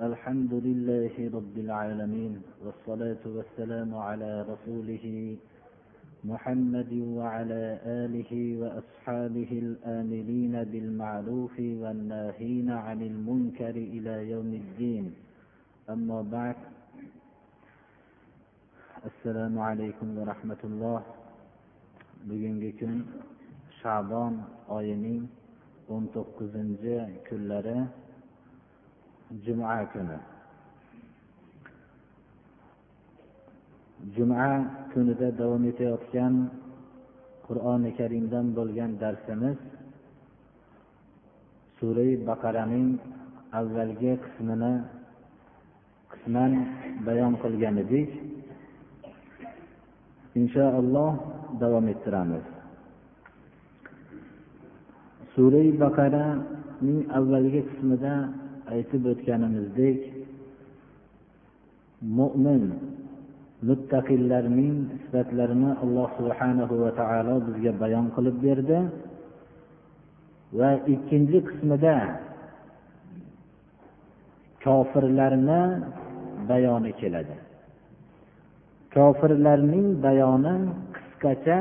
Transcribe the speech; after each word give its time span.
الحمد 0.00 0.54
لله 0.54 1.12
رب 1.36 1.56
العالمين 1.58 2.42
والصلاة 2.64 3.24
والسلام 3.36 3.94
على 3.94 4.32
رسوله 4.48 5.36
محمد 6.24 6.92
وعلى 6.92 7.62
آله 7.84 8.32
وأصحابه 8.60 9.50
الآمرين 9.52 10.64
بالمعروف 10.72 11.56
والناهين 11.60 12.70
عن 12.70 13.02
المنكر 13.02 13.76
إلى 13.76 14.30
يوم 14.30 14.50
الدين. 14.62 15.04
أما 15.90 16.22
بعد 16.22 16.56
السلام 19.04 19.58
عليكم 19.58 20.08
ورحمة 20.18 20.62
الله. 20.64 21.00
bugungi 22.24 22.72
kun 22.80 23.04
shabon 23.84 24.48
oyining 24.68 25.28
o'n 25.92 26.08
juma 29.44 29.86
kuni. 29.92 30.18
Juma 34.16 34.66
kunida 34.92 35.30
davom 35.38 35.62
etayotgan 35.70 36.34
qur'oni 37.46 37.90
karimdan 37.98 38.46
bo'lgan 38.58 38.90
darsimiz 39.02 39.58
surai 41.78 42.12
baqaraning 42.28 42.88
avvalgi 43.58 44.12
qismini 44.24 44.74
qisman 46.12 46.52
bayon 47.06 47.32
qilgan 47.42 47.76
edik. 47.84 48.10
Inshaalloh 50.40 51.12
davom 51.62 51.86
ettiramiz. 51.92 52.44
Surai 55.34 55.68
baqaraning 55.82 56.98
avvalgi 57.18 57.60
qismida 57.68 58.14
aytib 58.74 59.02
o'tganimizdek 59.12 59.98
mo'min 62.18 62.62
muttaqillarning 63.68 64.76
sifatlarini 65.02 65.70
alloh 65.82 66.08
subhanahu 66.18 66.74
va 66.82 66.90
taolo 67.00 67.34
bizga 67.46 67.72
bayon 67.82 68.06
qilib 68.16 68.36
berdi 68.46 68.78
va 70.58 70.70
ikkinchi 70.94 71.38
qismida 71.48 71.96
kofirlarni 74.64 75.62
bayoni 76.50 76.92
keladi. 77.00 77.36
Kofirlarning 78.94 79.86
bayoni 80.06 80.54
qisqacha 80.96 81.60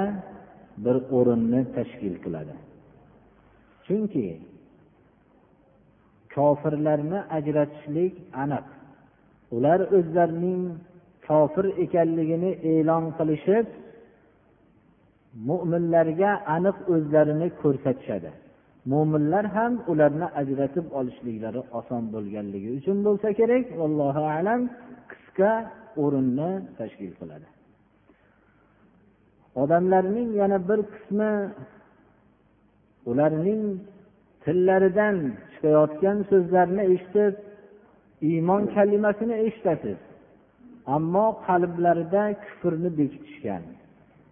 bir 0.83 0.95
o'rinni 1.17 1.61
tashkil 1.75 2.15
qiladi. 2.23 2.55
Chunki 3.85 4.25
kofirlarni 6.39 7.19
ajratishlik 7.37 8.13
aniq. 8.43 8.65
Ular 9.55 9.79
o'zlarining 9.97 10.61
kofir 11.27 11.65
ekanligini 11.85 12.51
e'lon 12.71 13.05
qilishib 13.17 13.65
mo'minlarga 15.47 16.31
aniq 16.55 16.77
o'zlarini 16.93 17.47
ko'rsatishadi. 17.61 18.31
Mo'minlar 18.91 19.45
ham 19.55 19.73
ularni 19.91 20.27
ajratib 20.41 20.85
olishliklari 20.99 21.61
oson 21.79 22.03
bo'lganligi 22.13 22.69
uchun 22.79 22.97
bo'lsa 23.07 23.27
kerak 23.39 23.65
allohu 23.85 24.23
alam 24.37 24.61
qisqa 25.11 25.51
o'rinni 26.03 26.51
tashkil 26.79 27.13
qiladi. 27.19 27.47
Odamlarning 29.61 30.29
yana 30.41 30.57
bir 30.69 30.79
qismi 30.93 31.31
ularning 33.11 33.61
tillaridan 34.49 35.17
chiqayotgan 35.51 36.17
so'zlarni 36.29 36.83
eshitib 36.93 37.33
iymon 38.29 38.61
kalimasini 38.75 39.35
eshitasiz. 39.45 39.99
Ammo 40.95 41.27
qalblarida 41.47 42.23
kufrni 42.43 42.89
bekitishgan. 42.99 43.63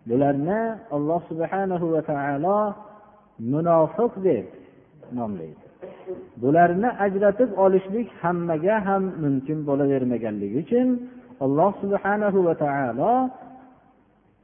Bularni 0.10 0.62
alloh 0.96 1.22
subhanahu 1.30 1.86
va 1.94 2.02
taolo 2.12 2.60
munofiq 3.54 4.14
deb 4.28 4.46
nomlaydi. 5.18 5.64
Bularni 6.42 6.90
ajratib 7.06 7.50
olishlik 7.64 8.08
hammaga 8.22 8.76
ham 8.88 9.04
mumkin 9.24 9.60
bo'lavermaganligi 9.70 10.58
uchun 10.64 10.88
alloh 11.46 11.72
subhanahu 11.84 12.40
va 12.48 12.56
taolo 12.64 13.14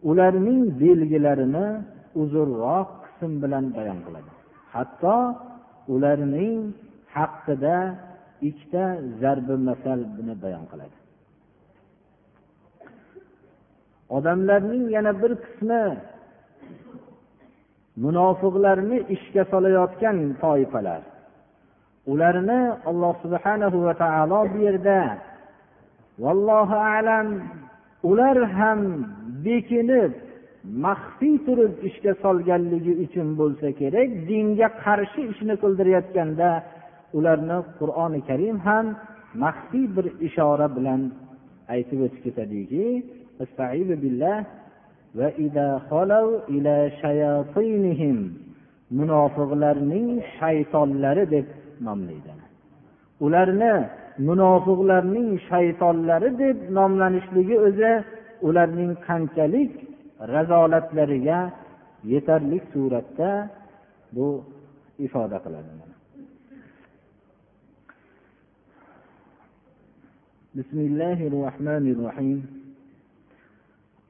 ularning 0.10 0.62
belgilarini 0.82 1.68
uzunroq 2.22 2.90
qism 3.04 3.32
bilan 3.44 3.66
bayon 3.78 4.00
qiladi. 4.06 4.32
Hatto 4.74 5.16
ularning 5.88 6.74
haqida 7.16 7.78
ikkita 8.48 8.86
zarbi 9.22 9.56
masalni 9.70 10.34
bayon 10.44 10.66
qiladi. 10.72 10.98
Odamlarning 14.18 14.84
yana 14.96 15.12
bir 15.22 15.32
qismi 15.44 15.84
munofiqlarni 18.04 18.98
ishga 19.16 19.44
solayotgan 19.54 20.18
toifalar. 20.44 21.02
Ularni 22.12 22.62
alloh 22.90 23.14
subhanahu 23.24 23.78
va 23.86 23.94
taolo 24.04 24.40
bu 24.54 24.58
yerda 24.68 25.00
vallohu 26.24 26.78
alam 26.98 27.28
ular 28.10 28.38
ham 28.58 28.80
bekinib 29.46 30.12
maxfiy 30.86 31.36
turib 31.46 31.74
ishga 31.90 32.14
solganligi 32.24 32.94
uchun 33.06 33.28
bo'lsa 33.40 33.68
kerak 33.80 34.10
dinga 34.30 34.68
qarshi 34.84 35.22
ishni 35.32 35.56
qildirayotganda 35.64 36.50
ularni 37.18 37.58
qur'oni 37.80 38.20
karim 38.30 38.58
ham 38.68 38.86
maxfiy 39.44 39.86
bir 39.96 40.06
ishora 40.28 40.68
bilan 40.78 41.02
aytib 41.74 42.00
o'tib 42.06 42.22
ketadiki 42.26 42.86
munofiqlarning 49.00 50.08
shaytonlari 50.38 51.24
deb 51.36 51.48
nomlaydi. 51.88 52.32
Ularni 53.26 53.74
munofiqlarning 54.28 55.30
shaytonlari 55.50 56.30
deb 56.44 56.58
nomlanishligi 56.78 57.58
o'zi 57.68 57.94
ularning 58.48 58.92
qanchalik 59.08 59.72
razolatlariga 60.28 61.52
yetarli 62.04 62.60
suratda 62.74 63.50
bu 64.16 64.44
ifoda 65.00 65.40
qiladi. 65.46 65.94
بسم 70.54 70.80
الله 70.80 71.20
الرحمن 71.28 71.86
الرحيم 71.96 72.40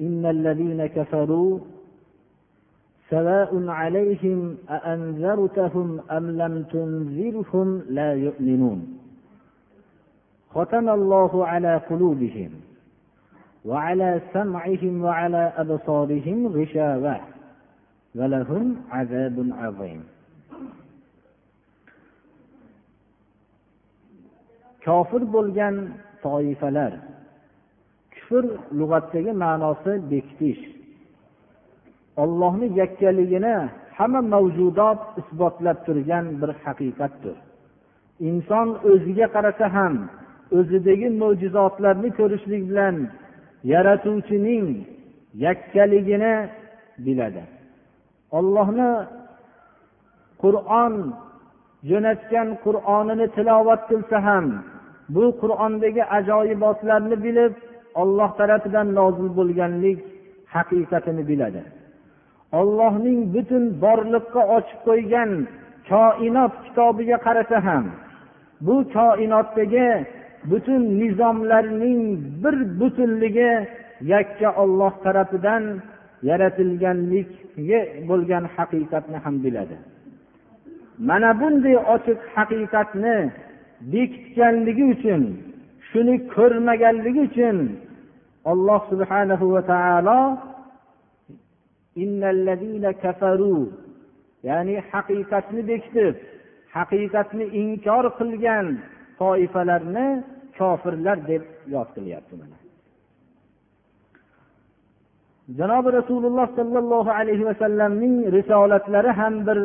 إن 0.02 0.26
الذين 0.26 0.86
كفروا 0.86 1.60
سواء 3.10 3.68
عليهم 3.68 4.58
أأنذرتهم 4.70 6.00
أم 6.12 6.26
لم 6.42 6.64
تنذرهم 6.64 7.82
لا 7.90 8.14
يؤمنون 8.14 8.80
ختم 10.56 10.90
الله 10.90 11.48
على 11.48 11.78
قلوبهم 11.90 12.52
وعلى 13.65 14.21
سمعهم 14.33 15.05
وعلى 15.05 15.53
أبصارهم 15.57 16.39
غشاوة 16.57 17.17
ولهم 18.15 18.77
عذاب 18.91 19.37
عظيم 19.61 20.03
kofir 24.89 25.23
bo'lgan 25.35 25.75
toifalar 26.25 26.93
kufr 28.15 28.45
lug'atdagi 28.79 29.33
ma'nosi 29.45 29.93
bekitish 30.11 30.63
ollohni 32.23 32.67
yakkaligini 32.81 33.57
hamma 33.99 34.21
mavjudot 34.35 35.01
isbotlab 35.21 35.79
turgan 35.87 36.27
bir 36.41 36.51
haqiqatdir 36.65 37.37
inson 38.29 38.69
o'ziga 38.91 39.27
qarasa 39.35 39.67
ham 39.77 39.95
o'zidagi 40.59 41.09
mo'jizotlarni 41.23 42.11
ko'rishlik 42.19 42.63
bilan 42.71 42.97
yaratuvchining 43.72 44.68
yakkaligini 45.46 46.36
biladi. 47.06 47.44
Ollohni 48.38 48.92
qur'on 50.44 50.94
jo'natgan 51.90 52.50
qur'onini 52.66 53.28
tilovat 53.36 53.82
qilsa 53.90 54.18
ham 54.28 54.46
bu 55.16 55.26
qur'ondagi 55.42 56.04
ajoyibotlarni 56.18 57.18
bilib 57.26 57.54
olloh 58.02 58.30
tarafidan 58.40 58.88
nozil 59.00 59.30
bo'lganlik 59.38 60.00
haqiqatini 60.56 61.24
biladi. 61.30 61.62
Ollohning 62.60 63.20
butun 63.34 63.64
borliqqa 63.84 64.42
ochib 64.58 64.80
qo'ygan 64.88 65.32
koinot 65.90 66.54
kitobiga 66.66 67.18
qarasa 67.26 67.58
ham 67.68 67.86
bu 68.66 68.76
koinotdagi 68.96 69.88
butun 70.50 70.84
nizomlarning 71.00 72.02
bir 72.44 72.56
butunligi 72.80 73.54
yakka 74.14 74.50
olloh 74.64 74.94
tarafidan 75.06 75.64
yaratilganligiga 76.30 77.80
bo'lgan 78.10 78.44
haqiqatni 78.56 79.18
ham 79.24 79.36
biladi. 79.44 79.76
Mana 81.10 81.30
bunday 81.42 81.76
ochiq 81.96 82.20
haqiqatni 82.36 83.18
bekitganligi 83.94 84.86
uchun 84.94 85.22
shuni 85.90 86.16
ko'rmaganligi 86.36 87.22
uchun 87.30 87.58
alloh 88.52 88.82
subhanahu 88.92 89.46
va 89.56 89.62
taolo 89.72 90.22
ya'ni 94.48 94.76
haqiqatni 94.92 95.62
bekitib 95.72 96.16
haqiqatni 96.76 97.46
inkor 97.62 98.06
qilgan 98.20 98.66
toifalarni 99.20 100.08
kofirlar 100.58 101.18
deb 101.30 101.44
yod 101.74 101.90
qilyapti 101.96 102.36
janobi 105.58 105.90
rasululloh 106.00 106.48
sollallohu 106.60 107.12
alayhi 107.20 107.46
vasallamning 107.50 108.16
risolatlari 108.38 109.12
ham 109.20 109.36
bir 109.48 109.60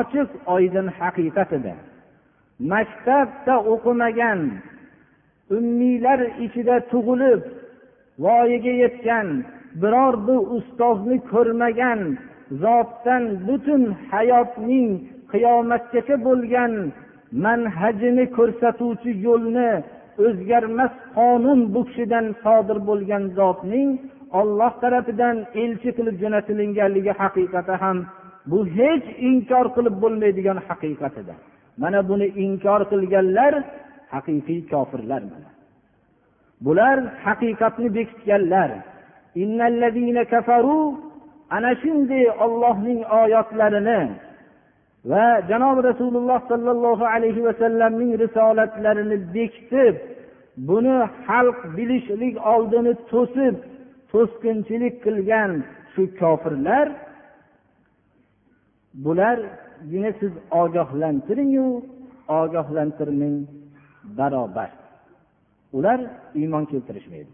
ochiq 0.00 0.28
oydin 0.54 0.86
haqiqat 0.98 1.50
edi 1.58 1.74
maktabda 2.72 3.54
o'qimagan 3.72 4.40
ummiylar 5.56 6.20
ichida 6.44 6.76
tug'ilib 6.92 7.42
voyaga 8.24 8.72
yetgan 8.82 9.28
biror 9.82 10.14
bir 10.26 10.40
ustozni 10.56 11.18
ko'rmagan 11.32 12.00
zotdan 12.62 13.24
butun 13.46 13.82
hayotning 14.10 14.88
qiyomatgacha 15.32 16.16
bo'lgan 16.26 16.72
manhajini 17.44 18.26
ko'rsatuvchi 18.36 19.10
yo'lni 19.26 19.70
o'zgarmas 20.26 20.92
qonun 21.16 21.60
bu 21.74 21.80
kishidan 21.88 22.26
sodir 22.44 22.78
bo'lgan 22.88 23.24
zotning 23.38 23.88
olloh 24.40 24.72
tarafidan 24.82 25.36
elchi 25.62 25.90
qilib 25.96 26.16
jo'natilinganligi 26.22 27.12
haqiqati 27.22 27.74
ham 27.82 27.98
bu 28.50 28.58
hech 28.76 29.06
inkor 29.30 29.66
qilib 29.76 29.96
bo'lmaydigan 30.02 30.58
haqiqat 30.68 31.14
edi. 31.22 31.34
Mana 31.82 32.00
buni 32.10 32.26
inkor 32.44 32.80
qilganlar 32.92 33.54
haqiqiy 34.14 34.60
kofirlar 34.72 35.22
bular 36.64 36.98
haqiqatni 37.26 37.88
bekitganlar. 37.96 38.70
Ana 41.56 41.70
shunday 41.82 42.24
ollohning 42.44 43.00
oyatlarini 43.20 44.00
va 45.10 45.24
janobi 45.50 45.80
rasululloh 45.90 46.38
sollallohu 46.50 47.04
alayhi 47.14 47.40
vasallamning 47.48 48.12
risolatlarini 48.24 49.16
bekitib 49.36 49.94
buni 50.68 50.96
xalq 51.26 51.58
bilishlik 51.76 52.34
oldini 52.52 52.92
to'sib 53.10 53.56
to'sqinchilik 54.12 54.94
qilgan 55.04 55.50
shu 55.92 56.02
kofirlar 56.20 56.86
bular 59.04 59.38
siz 60.20 60.32
ogohlantiringu 60.62 61.68
ogohlantirmang 62.40 63.36
barobar. 64.18 64.70
Ular 65.76 66.00
iymon 66.40 66.64
keltirishmaydi 66.72 67.30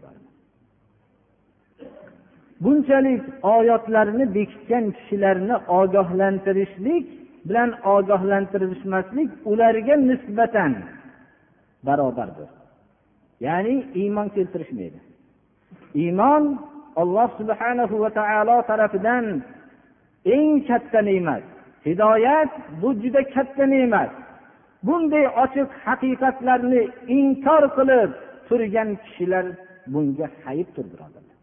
bunchalik 2.63 3.21
oyatlarni 3.55 4.25
bekitgan 4.35 4.85
kishilarni 4.97 5.55
ogohlantirishlik 5.79 7.05
bilan 7.47 7.69
ogohlantirishmaslik 7.93 9.29
ularga 9.51 9.95
nisbatan 10.09 10.73
barobardir. 11.85 12.49
Ya'ni 13.45 13.75
iymon 14.01 14.27
keltirishmaydi. 14.35 14.99
Iymon 16.03 16.43
alloh 17.01 17.29
subhanahu 17.39 17.95
va 18.03 18.09
taolo 18.19 18.57
tarafidan 18.69 19.25
eng 20.35 20.49
katta 20.69 20.99
ne'mat 21.09 21.43
hidoyat 21.87 22.51
bu 22.81 22.89
juda 23.01 23.21
katta 23.35 23.65
ne'mat. 23.73 24.11
Bunday 24.87 25.25
ochiq 25.43 25.69
haqiqatlarni 25.85 26.81
inkor 27.19 27.63
qilib 27.77 28.11
turgan 28.47 28.89
kishilar 29.03 29.45
bunga 29.93 30.27
hayibdir 30.43 30.85
birodarlar 30.91 31.37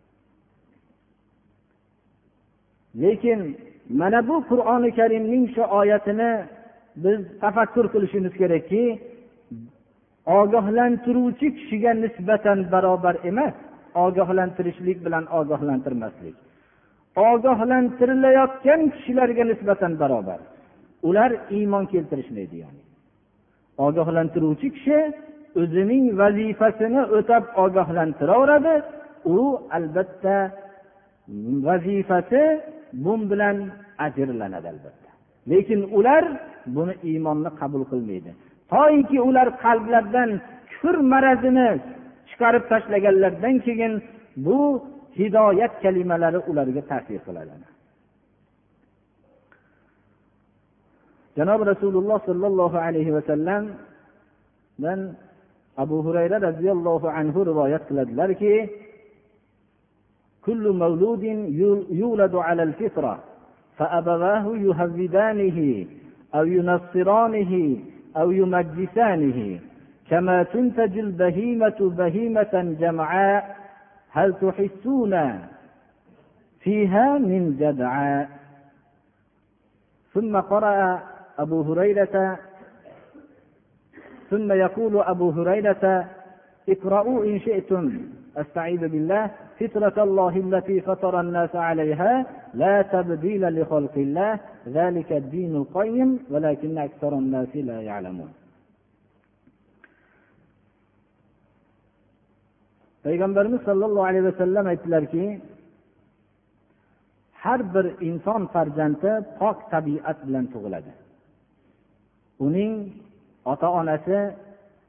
lekin 3.02 3.40
mana 4.00 4.28
bu 4.28 4.36
qur'oni 4.50 4.90
karimning 4.98 5.44
shu 5.54 5.62
oyatini 5.80 6.30
biz 7.04 7.20
tafakkur 7.42 7.86
qilishimiz 7.92 8.34
kerakki 8.40 8.84
ogohlantiruvchi 10.40 11.48
kishiga 11.56 11.92
nisbatan 12.04 12.58
barobar 12.72 13.16
emas 13.30 13.54
ogohlantirishlik 13.94 14.98
bilan 15.06 15.24
ogohlantirmaslik. 15.38 16.36
Ogohlantirilayotgan 17.16 18.80
kishilarga 18.94 19.44
nisbatan 19.52 19.92
barobar. 20.00 20.40
Ular 21.08 21.30
iymon 21.58 21.84
keltirishmaydi 21.92 22.56
ya'ni. 22.64 22.82
Ogohlantiruvchi 23.86 24.68
kishi 24.76 24.98
o'zining 25.60 26.04
vazifasini 26.20 27.02
o'tab 27.16 27.44
ogohlantiraveradi 27.64 28.74
u 29.36 29.38
albatta 29.76 30.36
vazifasi 31.68 32.42
bu 32.92 33.30
bilan 33.30 33.56
ajrlanadi 33.98 34.68
albatta. 34.74 35.10
Lekin 35.50 35.80
ular 35.98 36.24
buni 36.66 36.94
iymonni 37.10 37.50
qabul 37.60 37.84
qilmaydi. 37.90 38.30
Toiki 38.72 39.18
ular 39.28 39.48
qalblaridan 39.64 40.30
kufr 40.70 40.96
marazini 41.12 41.68
chiqarib 42.28 42.64
tashlaganlaridan 42.72 43.56
keyin 43.66 43.92
bu 44.46 44.58
hidoyat 45.18 45.72
kalimalari 45.82 46.38
ularga 46.50 46.82
ta'sir 46.90 47.20
qiladi. 47.26 47.66
Janobi 51.38 51.64
rasululloh 51.72 52.18
sollallohu 52.28 52.76
alayhi 52.86 53.14
vasallamdan 53.16 55.00
abu 55.82 55.96
hurayra 56.06 56.36
roziyallohu 56.48 57.06
anhu 57.18 57.40
rivoyat 57.50 57.82
qiladilarki 57.88 58.52
كل 60.48 60.72
مولود 60.72 61.22
يولد 61.90 62.34
على 62.34 62.62
الفطرة 62.62 63.18
فأبواه 63.76 64.56
يهودانه 64.56 65.86
أو 66.34 66.44
ينصرانه 66.44 67.76
أو 68.16 68.30
يمجسانه. 68.30 69.60
كما 70.10 70.42
تنتج 70.42 70.98
البهيمة 70.98 71.78
بهيمة 71.80 72.76
جمعاء 72.80 73.56
هل 74.10 74.34
تحسون 74.34 75.40
فيها 76.60 77.18
من 77.18 77.56
جدعاء؟ 77.56 78.28
ثم 80.14 80.36
قرأ 80.36 81.02
أبو 81.38 81.62
هريرة 81.62 82.38
ثم 84.30 84.52
يقول 84.52 85.00
أبو 85.00 85.30
هريرة 85.30 86.08
اقرأوا 86.68 87.24
إن 87.24 87.40
شئتم. 87.40 88.17
أستعيذ 88.37 88.87
بالله 88.87 89.31
فطرة 89.59 90.03
الله 90.03 90.33
التي 90.45 90.81
فطر 90.81 91.19
الناس 91.19 91.55
عليها 91.55 92.25
لا 92.53 92.81
تبديل 92.81 93.61
لخلق 93.61 93.95
الله 93.97 94.39
ذلك 94.67 95.11
الدين 95.11 95.55
القيم 95.55 96.19
ولكن 96.31 96.77
أكثر 96.77 97.13
الناس 97.13 97.55
لا 97.55 97.81
يعلمون 97.81 98.31
payg'ambarimiz 103.03 103.61
sollallohu 103.69 104.05
alayhi 104.09 104.25
vasallam 104.31 104.65
aytdilarki 104.73 105.25
har 107.43 107.59
bir 107.73 107.85
inson 108.09 108.41
farzandi 108.53 109.11
pok 109.39 109.57
tabiat 109.73 110.17
bilan 110.27 110.45
tug'iladi 110.53 110.91
uning 112.45 112.73
ota 113.51 113.67
onasi 113.79 114.19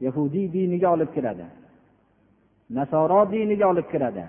yahudiy 0.07 0.47
diniga 0.57 0.89
olib 0.95 1.11
kiradi 1.17 1.47
Nasoro 2.78 3.22
diniga 3.32 3.66
olib 3.72 3.88
kiradi. 3.94 4.24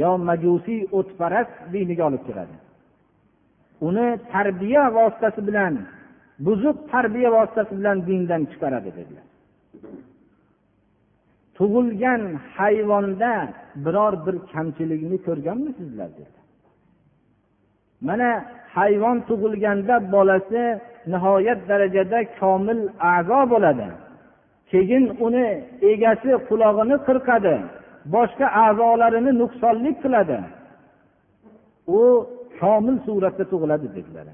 Yo 0.00 0.10
majusiy 0.28 0.80
o'tparast 0.98 1.54
diniga 1.72 2.04
olib 2.08 2.22
kiradi. 2.28 2.56
Uni 3.88 4.06
tarbiya 4.32 4.84
vositasi 4.98 5.40
bilan 5.48 5.74
buzuq 6.46 6.76
tarbiya 6.92 7.30
vositasi 7.36 7.72
bilan 7.78 7.96
dindan 8.08 8.42
chiqaradi 8.50 8.90
dedilar. 8.98 9.26
Tug'ilgan 11.56 12.22
hayvonda 12.56 13.32
biror 13.84 14.14
bir 14.26 14.36
kamchilikni 14.52 15.18
ko'rganmisizlar 15.26 16.10
dedi 16.18 16.38
mana 18.04 18.30
hayvon 18.76 19.18
tug'ilganda 19.28 19.94
bolasi 20.14 20.64
nihoyat 21.12 21.60
darajada 21.70 22.18
komil 22.40 22.80
a'zo 23.12 23.40
bo'ladi. 23.52 23.88
Keyin 24.74 25.04
uni 25.26 25.48
egasi 25.92 26.30
qulog'ini 26.48 26.96
qirqadi 27.06 27.56
boshqa 28.14 28.46
a'zolarini 28.64 29.32
nuqsonlik 29.42 29.96
qiladi. 30.04 30.38
U 31.98 32.00
komil 32.60 32.96
suratda 33.06 33.44
tug'iladi 33.52 33.86
dedilar 33.96 34.26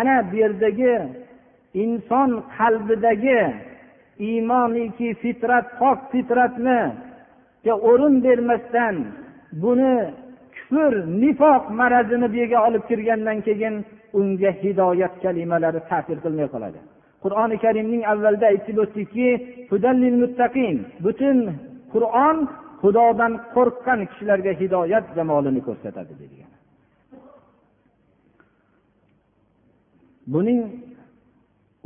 ana 0.00 0.16
bu 0.30 0.36
yerdagi 0.42 0.92
inson 1.84 2.30
qalbidagi 2.56 3.40
iymoniki 4.28 5.08
fitrat 5.22 5.66
pok 5.80 5.98
fitratni 6.12 6.80
o'rin 7.90 8.14
bermasdan 8.24 8.96
buni 9.62 9.94
kufr 10.56 10.92
nifoq 11.22 11.62
marazini 11.80 12.26
bu 12.32 12.36
yerga 12.42 12.58
olib 12.68 12.82
kirgandan 12.90 13.38
keyin 13.46 13.74
unga 14.18 14.50
hidoyat 14.62 15.14
kalimalari 15.24 15.80
ta'sir 15.90 16.18
qilmay 16.24 16.46
qoladi. 16.54 16.80
Qur'oni 17.24 17.56
karimning 17.64 18.02
avvalida 18.12 18.46
aytib 18.52 18.76
o'tdikki 18.84 19.28
butun 21.04 21.38
qur'on 21.94 22.36
xudodan 22.82 23.32
qo'rqqan 23.54 24.00
kishilarga 24.10 24.52
hidoyat 24.60 25.04
jamolini 25.16 25.60
ko'rsatadi 25.68 26.14
degan. 26.22 26.50
Buning 30.32 30.60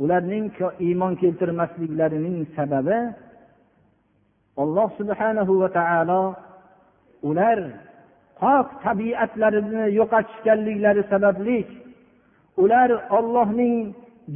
ularning 0.03 0.45
iymon 0.87 1.13
keltirmasliklarining 1.21 2.37
sababi 2.57 2.99
alloh 4.63 4.89
subhanahu 4.99 5.53
va 5.61 5.69
taolo 5.79 6.23
ular 7.29 7.59
pok 8.41 8.67
tabiatlarini 8.85 9.83
yo'qotishganliklari 9.99 11.03
sababli 11.13 11.59
ular 12.63 12.89
ollohning 13.17 13.75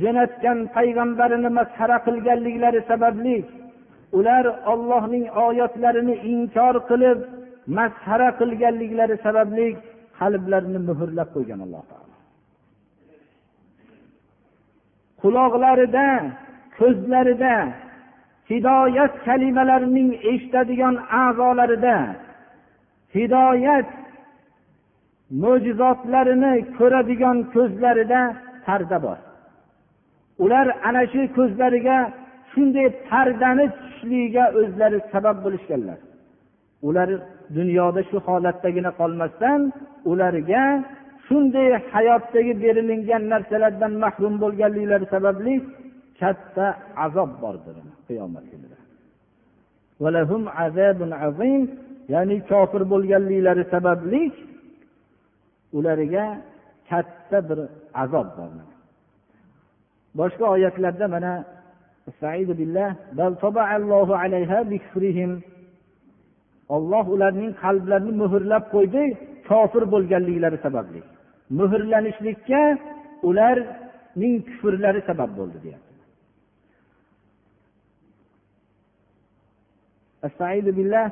jo'natgan 0.02 0.60
payg'ambarini 0.76 1.50
masxara 1.60 1.98
qilganliklari 2.08 2.80
sababli 2.92 3.38
ular 4.18 4.46
ollohning 4.74 5.26
oyatlarini 5.48 6.16
inkor 6.34 6.76
qilib 6.90 7.20
masxara 7.78 8.30
qilganliklari 8.40 9.16
sababli 9.26 9.68
qalblarini 10.20 10.80
muhrlab 10.90 11.30
qo'ygan 11.36 11.60
alloh 11.66 11.84
taolo. 11.92 12.16
Quloqlarida 15.22 16.08
ko'zlarida 16.80 17.56
hidoyat 18.52 19.14
kalimalarining 19.28 20.10
eshitadigan 20.32 20.96
a'zolarida 21.24 21.98
hidoyat 23.16 23.90
mo'jizotlarini 25.44 26.54
ko'radigan 26.78 27.38
ko'zlarida 27.54 28.22
parda 28.66 28.98
bor. 29.06 29.20
Ular 30.44 30.68
ana 30.88 31.04
shu 31.12 31.22
ko'zlariga 31.38 31.98
shunday 32.52 32.88
pardani 33.10 33.66
tushishligiga 33.78 34.46
o'zlari 34.60 35.00
sabab 35.13 35.38
bo'lishganlar. 35.46 36.00
Ular 36.88 37.10
dunyoda 37.58 38.02
shu 38.10 38.18
holatdagina 38.28 38.92
qolmasdan 39.00 39.62
ularga 40.12 40.63
shunday 41.25 41.70
hayotdagi 41.94 42.54
berilingan 42.63 43.24
narsalardan 43.34 43.94
mahrum 44.04 44.34
bo'lganliklari 44.44 45.06
sababli 45.16 45.54
katta 46.20 46.66
azob 47.06 47.32
bordir 47.44 47.75
qiyomat 48.08 48.46
kunida. 48.52 48.78
Ya'ni 52.13 52.38
kofir 52.50 52.84
bo'lganliklari 52.94 53.63
sababli 53.74 54.22
ularga 55.78 56.25
katta 56.90 57.38
bir 57.50 57.60
azob 58.04 58.28
bor 58.38 58.52
boshqa 60.21 60.45
oyatlarda 60.55 61.07
mana 61.14 61.33
olloh 66.76 67.05
ularning 67.14 67.52
qalblarini 67.62 68.12
muhrlab 68.23 68.64
qo'ydi 68.75 69.02
kofir 69.49 69.83
bo'lganliklari 69.93 70.59
sababli 70.67 71.00
muhrlanishlikka 71.61 72.62
ularning 73.28 74.35
kufrlari 74.49 75.00
sabab 75.11 75.31
bo'ldi 75.40 75.59
deyapti 75.67 75.88
استعيذ 80.28 80.67
بالله 80.76 81.07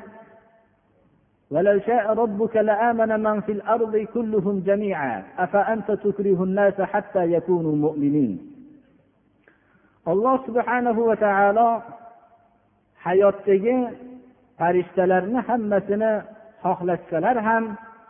ولو 1.50 1.76
شاء 1.88 2.04
ربك 2.22 2.54
لآمن 2.56 3.10
من 3.26 3.40
في 3.40 3.52
الأرض 3.52 3.96
كلهم 4.14 4.60
جميعا 4.60 5.24
أفأنت 5.38 5.88
تكره 5.90 6.38
الناس 6.48 6.80
حتى 6.80 7.22
يكونوا 7.36 7.76
مؤمنين 7.76 8.49
alloh 10.05 10.35
subhanahu 10.47 11.01
va 11.09 11.15
taolo 11.25 11.69
hayotdagi 13.05 13.77
farishtalarni 14.59 15.39
hammasini 15.49 16.11
xohlashsalar 16.63 17.37
ham 17.47 17.63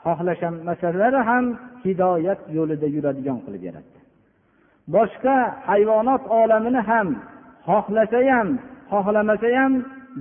xohlashmasalar 0.06 1.14
ham 1.30 1.46
hidoyat 1.84 2.42
yo'lida 2.58 2.88
yuradigan 2.96 3.38
qilib 3.46 3.64
yaratdi. 3.70 4.00
Boshqa 4.96 5.36
hayvonot 5.70 6.24
olamini 6.42 6.82
ham 6.90 7.08
xohlasa 7.70 8.20
ham 8.36 8.50
xohlamasa 8.92 9.50
ham 9.60 9.74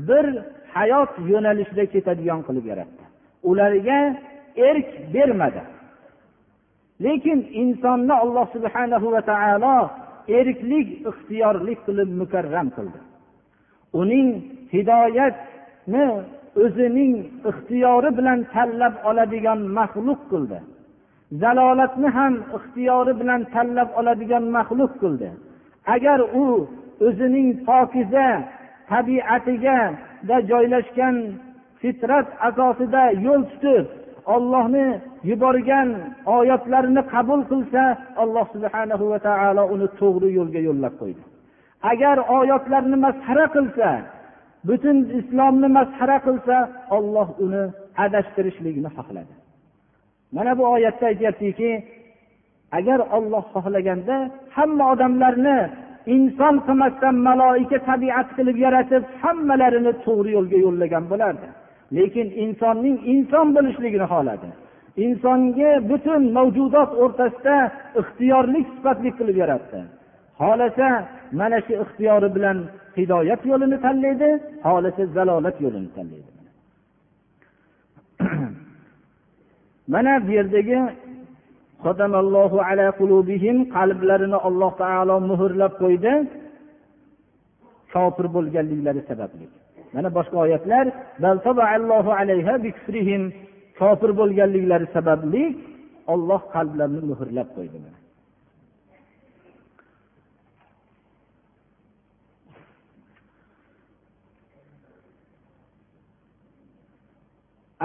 bir 0.09 0.27
hayot 0.75 1.13
yo'nalishida 1.33 1.85
ketadigan 1.93 2.41
qilib 2.47 2.65
yaratdi. 2.73 3.03
Ularga 3.51 4.01
erk 4.69 4.89
bermadi. 5.15 5.63
Lekin 7.05 7.39
insonni 7.63 8.15
alloh 8.25 8.47
subhanahu 8.55 9.07
va 9.15 9.21
taolo 9.31 9.77
erklik 10.39 10.89
ixtiyorlik 11.11 11.79
qilib 11.87 12.11
mukarram 12.21 12.69
qildi. 12.77 13.01
Uning 14.01 14.29
hidoyatni 14.75 16.07
o'zining 16.65 17.15
ixtiyori 17.51 18.11
bilan 18.19 18.39
tanlab 18.55 18.95
oladigan 19.09 19.61
maxluq 19.79 20.21
qildi. 20.33 20.59
Zalolatni 21.43 22.09
ham 22.17 22.35
ixtiyori 22.59 23.13
bilan 23.21 23.41
tanlab 23.55 23.91
oladigan 24.01 24.45
maxluq 24.57 24.93
qildi. 25.03 25.29
Agar 25.95 26.21
u 26.43 26.47
o'zining 27.07 27.49
pokiza 27.69 28.29
tabiatiga 28.91 29.79
joylashgan 30.51 31.17
fitrat 31.81 32.29
asosida 32.49 33.05
yo'l 33.27 33.43
tutib 33.51 33.87
ollohni 34.35 34.89
yuborgan 35.29 35.89
oyatlarini 36.37 37.03
qabul 37.13 37.41
qilsa 37.51 37.83
alloh 38.23 38.47
subhanahu 38.55 39.05
va 39.13 39.19
taolo 39.29 39.63
uni 39.75 39.87
to'g'ri 40.01 40.29
yo'lga 40.39 40.61
yo'llab 40.69 40.95
qo'ydi. 41.03 41.23
Agar 41.93 42.17
oyatlarni 42.39 42.97
masxara 43.07 43.47
qilsa 43.57 43.89
butun 44.69 44.97
islomni 45.21 45.69
masxara 45.79 46.17
qilsa 46.27 46.57
olloh 46.97 47.29
uni 47.45 47.63
adashtirishlikni 48.05 48.91
xohladi. 48.97 49.35
Mana 50.37 50.53
bu 50.59 50.65
oyatda 50.75 51.05
aytyaptiki 51.13 51.71
agar 52.79 53.01
olloh 53.17 53.45
xohlaganda 53.55 54.17
hamma 54.57 54.85
odamlarni 54.93 55.59
inson 56.15 56.55
qilmasdan 56.67 57.17
maloika 57.29 57.79
tabiat 57.89 58.29
qilib 58.37 58.57
yaratib 58.67 59.03
hammalarini 59.23 59.93
to'g'ri 60.05 60.31
yo'lga 60.37 60.59
yo'llagan 60.67 61.05
bo'lardi. 61.13 61.49
Lekin 61.97 62.27
insonning 62.45 62.97
inson 63.13 63.47
bo'lishligini 63.57 64.07
xohladi. 64.13 64.49
Insonga 64.97 65.71
butun 65.91 66.23
mavjudot 66.37 66.91
o'rtasida 67.03 67.57
ixtiyorlik 68.01 68.67
sifatli 68.75 69.11
qilib 69.19 69.37
yaratdi. 69.43 69.81
Xohlasa 70.41 70.89
mana 71.41 71.59
shu 71.67 71.73
ixtiyori 71.85 72.29
bilan 72.37 72.59
hidoyat 72.99 73.43
yo'lini 73.51 73.79
tanlaydi 73.85 74.31
xohlasa 74.67 75.03
zalolat 75.17 75.57
yo'lini 75.65 75.91
tanlaydi. 75.97 76.31
Mana 79.93 80.13
bu 80.27 80.31
yerdagi 80.39 80.79
qalblarini 83.77 84.39
alloh 84.49 84.73
taolo 84.83 85.17
muhrlab 85.31 85.73
qo'ydi. 85.83 86.13
Kofir 87.93 88.27
bo'lganliklari 88.37 89.01
sababli. 89.11 89.47
Mana 89.95 90.09
boshqa 90.17 90.37
oyatlar 90.45 90.85
kofir 93.81 94.11
bo'lganliklari 94.21 94.87
sababli 94.97 95.43
olloh 96.13 96.43
qalblarini 96.55 97.03
muhrlab 97.11 97.49
qo'ydi 97.57 97.79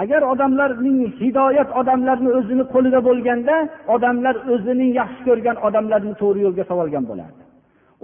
agar 0.02 0.22
odamlarning 0.32 0.98
hidoyat 1.20 1.68
odamlarni 1.80 2.30
o'zini 2.38 2.64
qo'lida 2.74 3.00
bo'lganda 3.08 3.56
odamlar 3.94 4.36
o'zining 4.54 4.90
yaxshi 5.00 5.22
ko'rgan 5.28 5.56
odamlarni 5.66 6.14
to'g'ri 6.22 6.40
yo'lga 6.46 6.64
solgan 6.70 7.04
bo'lardi. 7.10 7.45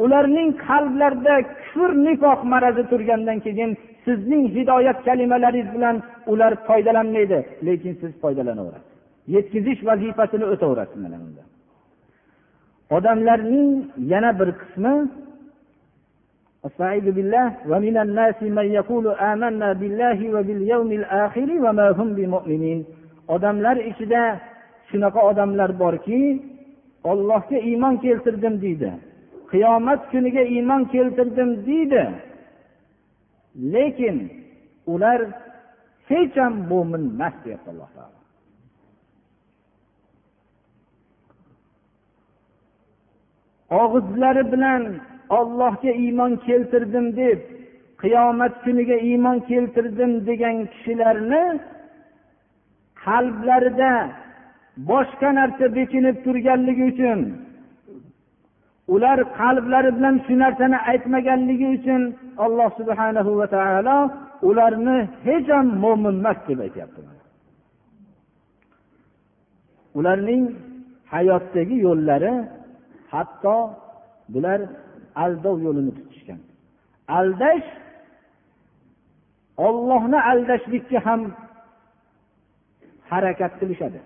ularning 0.03 0.49
qalblarida 0.67 1.35
kufr 1.51 1.89
nifoq 2.07 2.39
marazi 2.53 2.83
turgandan 2.91 3.37
keyin 3.45 3.71
sizning 4.05 4.43
hidoyat 4.55 4.99
kalimalaringiz 5.07 5.69
bilan 5.75 5.95
ular 6.31 6.53
foydalanmaydi 6.67 7.39
lekin 7.67 7.93
siz 8.01 8.11
foydalanaverasiz 8.21 8.91
yetkazish 9.35 9.81
vazifasini 9.89 10.45
o'taverasiz 10.53 10.97
mana 11.03 11.17
bunda 11.23 11.43
odamlarning 12.97 13.69
yana 14.13 14.31
bir 14.39 14.49
qismi 14.61 14.95
استعيذ 16.67 17.05
بالله 17.17 17.47
ومن 17.71 17.95
الناس 18.05 18.39
من 18.57 18.67
يقول 18.79 19.05
آمنا 19.31 19.69
بالله 19.81 20.19
وباليوم 20.35 20.89
الآخر 20.99 21.49
وما 21.63 21.87
هم 21.97 22.09
بمؤمنين 22.17 22.79
odamlar 23.35 23.77
ichida 23.91 24.23
shunaqa 24.89 25.19
odamlar 25.29 25.69
borki 25.79 26.21
ollohga 27.11 27.57
iymon 27.69 27.95
keltirdim 28.03 28.55
deydi 28.63 28.91
Qiyomat 29.52 30.00
kuniga 30.10 30.42
iymon 30.54 30.82
keltirdim 30.94 31.50
deydi. 31.66 32.04
Lekin 33.72 34.16
ular 34.92 35.20
hech 36.08 36.36
ham 36.42 36.54
mo'min 36.70 37.04
emas 37.14 37.34
deyapti 37.44 37.68
alloh 37.72 37.90
taolo. 37.96 38.18
Og'izlari 43.82 44.44
bilan 44.52 44.82
ollohga 45.38 45.92
iymon 46.04 46.32
keltirdim 46.46 47.06
deb 47.20 47.40
qiyomat 48.02 48.54
kuniga 48.64 48.96
iymon 49.10 49.38
keltirdim 49.50 50.12
degan 50.28 50.56
kishilarni 50.72 51.44
qalblarida 53.04 53.92
boshqa 54.90 55.28
narsa 55.38 55.64
bekinib 55.78 56.16
turganligi 56.24 56.84
uchun 56.92 57.20
ular 58.94 59.18
qalblari 59.38 59.90
bilan 59.96 60.16
shu 60.26 60.34
narsani 60.42 60.78
aytmaganligi 60.90 61.68
uchun 61.76 62.02
alloh 62.44 62.68
subhanahu 62.78 63.30
va 63.40 63.46
taolo 63.56 63.98
ularni 64.48 64.98
hech 65.26 65.48
ham 65.54 65.66
mo'min 65.84 66.14
emas 66.20 66.38
deb 66.48 66.58
aytyapti 66.66 67.00
ularning 69.98 70.44
hayotdagi 71.12 71.76
yo'llari 71.86 72.32
hatto 73.12 73.56
bular 74.32 74.60
aldov 75.24 75.56
yo'lini 75.66 75.92
tutishgan. 75.98 76.40
Aldash 77.18 77.68
ollohni 79.66 80.18
aldashlikka 80.30 80.98
ham 81.06 81.20
harakat 83.10 83.52
qilishadi. 83.60 84.00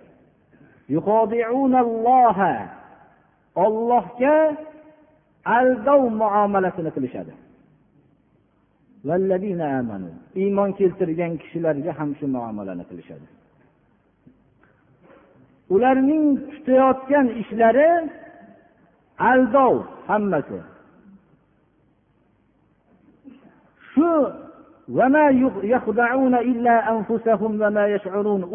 Ollohga 3.64 4.36
aldov 5.58 6.02
muomalasini 6.22 6.90
qilishadi. 6.96 7.32
Iymon 10.42 10.70
keltirgan 10.78 11.32
kishilarga 11.42 11.92
ham 11.98 12.10
shu 12.18 12.26
muomalani 12.36 12.84
qilishadi. 12.90 13.26
Ularning 15.74 16.24
tutayotgan 16.50 17.26
ishlari 17.42 17.90
aldov 19.30 19.74
hammasi. 20.08 20.58
Shu 23.92 24.10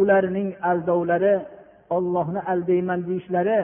ularning 0.01 0.49
aldovlari 0.71 1.35
ollohni 1.95 2.41
aldayman 2.51 2.99
deyishlari 3.07 3.59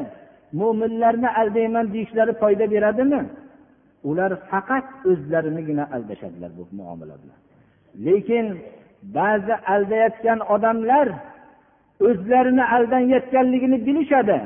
mo'minlarni 0.60 1.30
aldayman 1.42 1.86
deyishlari 1.94 2.34
foyda 2.42 2.66
beradimi? 2.74 3.22
Ular 4.10 4.32
faqat 4.50 4.88
o'zlarinigina 5.12 5.84
aldashadilar 5.96 6.52
bu 6.58 6.64
muomala 6.78 7.16
bilan. 7.22 7.40
Lekin 8.06 8.46
ba'zi 9.18 9.56
aldayotgan 9.74 10.40
odamlar 10.56 11.08
o'zlarini 12.08 12.66
aldanayotganligini 12.76 13.78
bilishadi. 13.88 14.38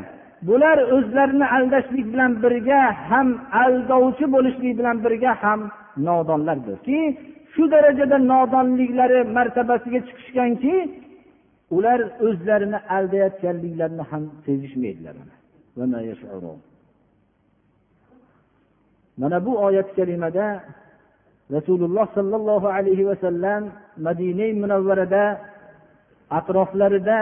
Bular 0.48 0.78
o'zlarini 0.96 1.48
aldashlik 1.58 2.06
bilan 2.14 2.32
birga 2.44 2.82
ham 3.10 3.28
aldovchi 3.64 4.26
bo'lishlik 4.36 4.74
bilan 4.80 4.98
birga 5.06 5.32
ham 5.44 5.60
nodonlardirki 6.08 7.00
shu 7.54 7.64
darajada 7.74 8.18
nodonliklari 8.32 9.20
martabasiga 9.38 10.00
chiqishganki 10.08 10.76
ular 11.78 12.00
o'zlarini 12.28 12.80
aldayotganliklarini 12.98 14.04
ham 14.12 14.24
sezishmaydilar. 14.46 15.16
Mana 19.18 19.46
bu 19.46 19.52
oyat 19.66 19.96
kalimada 19.96 20.48
rasululloh 21.52 22.08
sollallohu 22.18 22.68
alayhi 22.68 23.08
vasallam 23.10 23.62
madina 23.98 24.48
munavvarada 24.62 25.24
atroflarida 26.38 27.20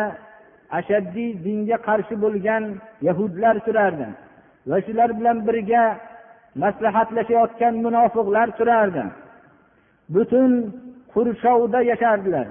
ashaddiy 0.79 1.29
dinga 1.45 1.77
qarshi 1.87 2.15
bo'lgan 2.23 2.63
yahudlar 3.07 3.55
turardi 3.65 4.07
va 4.69 4.77
shular 4.85 5.09
bilan 5.19 5.37
birga 5.47 5.83
maslahatlashayotgan 6.63 7.73
munofiqlar 7.85 8.47
turardi. 8.57 9.03
Butun 10.13 10.51
qurshovda 11.13 11.79
yashardilar. 11.91 12.47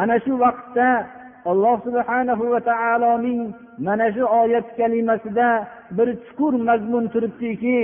Ana 0.00 0.16
shu 0.24 0.32
vaqtda 0.44 0.88
alloh 1.50 1.76
subhanahu 1.86 2.44
va 2.52 2.60
taoloning 2.70 3.40
mana 3.86 4.06
shu 4.14 4.24
oyat 4.42 4.66
kalimasida 4.78 5.48
bir 5.96 6.08
chuqur 6.24 6.52
mazmun 6.68 7.04
turibdiki 7.12 7.80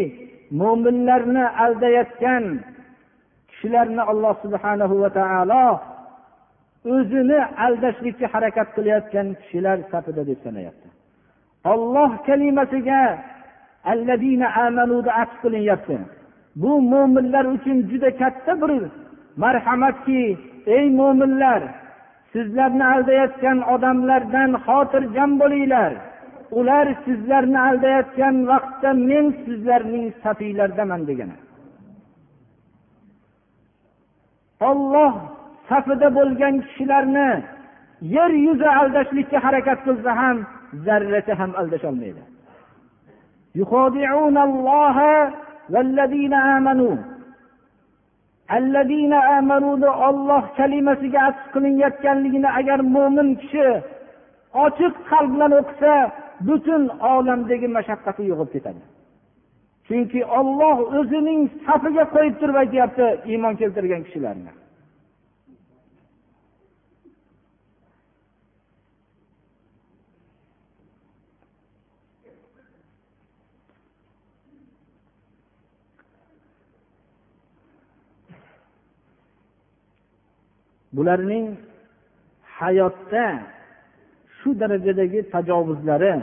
mo'minlarni 0.60 1.44
aldayotgan 1.64 2.44
kishilarni 3.50 4.02
alloh 4.12 4.34
subhanahu 4.44 4.94
va 5.02 5.10
taolo 5.18 5.66
o'zini 6.94 7.38
aldashlikka 7.66 8.26
harakat 8.34 8.68
qilayotgan 8.76 9.26
kishilar 9.40 9.78
safida 9.92 10.22
deb 10.30 10.38
sanayapti. 10.46 10.88
Olloh 11.72 12.10
kalimasiga 12.28 13.02
atf 15.22 15.34
qilinyapti. 15.42 15.96
Bu 16.62 16.72
mo'minlar 16.92 17.44
uchun 17.56 17.78
juda 17.90 18.10
katta 18.20 18.52
bir 18.62 18.72
marhamatki 19.42 20.22
ey 20.76 20.84
mo'minlar 21.00 21.60
sizlarni 22.34 22.84
aldayotgan 22.94 23.58
odamlardan 23.74 24.50
xotirjam 24.66 25.30
bo'linglar. 25.40 25.92
Ular 26.58 26.86
sizlarni 27.04 27.60
aldayotgan 27.68 28.36
vaqtda 28.50 28.90
men 29.08 29.26
sizlarning 29.44 30.06
safinglardaman 30.22 31.02
degan 31.10 31.30
olloh 34.70 35.12
safida 35.68 36.08
bo'lgan 36.18 36.54
kishilarni 36.66 37.30
yer 38.16 38.30
yuzi 38.46 38.68
aldashlikka 38.80 39.38
harakat 39.46 39.78
qilsa 39.86 40.10
ham 40.20 40.36
zarracha 40.86 41.34
ham 41.40 41.50
aldasholmaydi 41.60 42.22
olloh 50.08 50.44
kalimasiga 50.58 51.20
asf 51.28 51.44
qilinayotganligini 51.54 52.50
agar 52.60 52.78
mo'min 52.94 53.28
kishi 53.40 53.68
ochiq 54.64 54.94
qalb 55.10 55.30
bilan 55.34 55.52
o'qisa 55.60 55.92
butun 56.48 56.82
olamdagi 57.14 57.68
mashaqqati 57.76 58.22
yo'qolib 58.30 58.52
ketadi. 58.56 58.82
Chunki 59.86 60.20
olloh 60.38 60.78
o'zining 60.98 61.40
safiga 61.66 62.04
qo'yib 62.14 62.34
turib 62.40 62.56
aytyapti 62.62 63.06
iymon 63.32 63.54
keltirgan 63.60 64.02
kishilarni. 64.06 64.52
bularning 80.96 81.46
hayotda 82.58 83.26
shu 84.38 84.48
darajadagi 84.60 85.20
tajovuzlari 85.34 86.14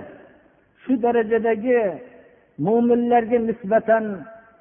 shu 0.83 0.93
darajadagi 1.05 1.79
mo'minlarga 2.65 3.37
nisbatan 3.49 4.03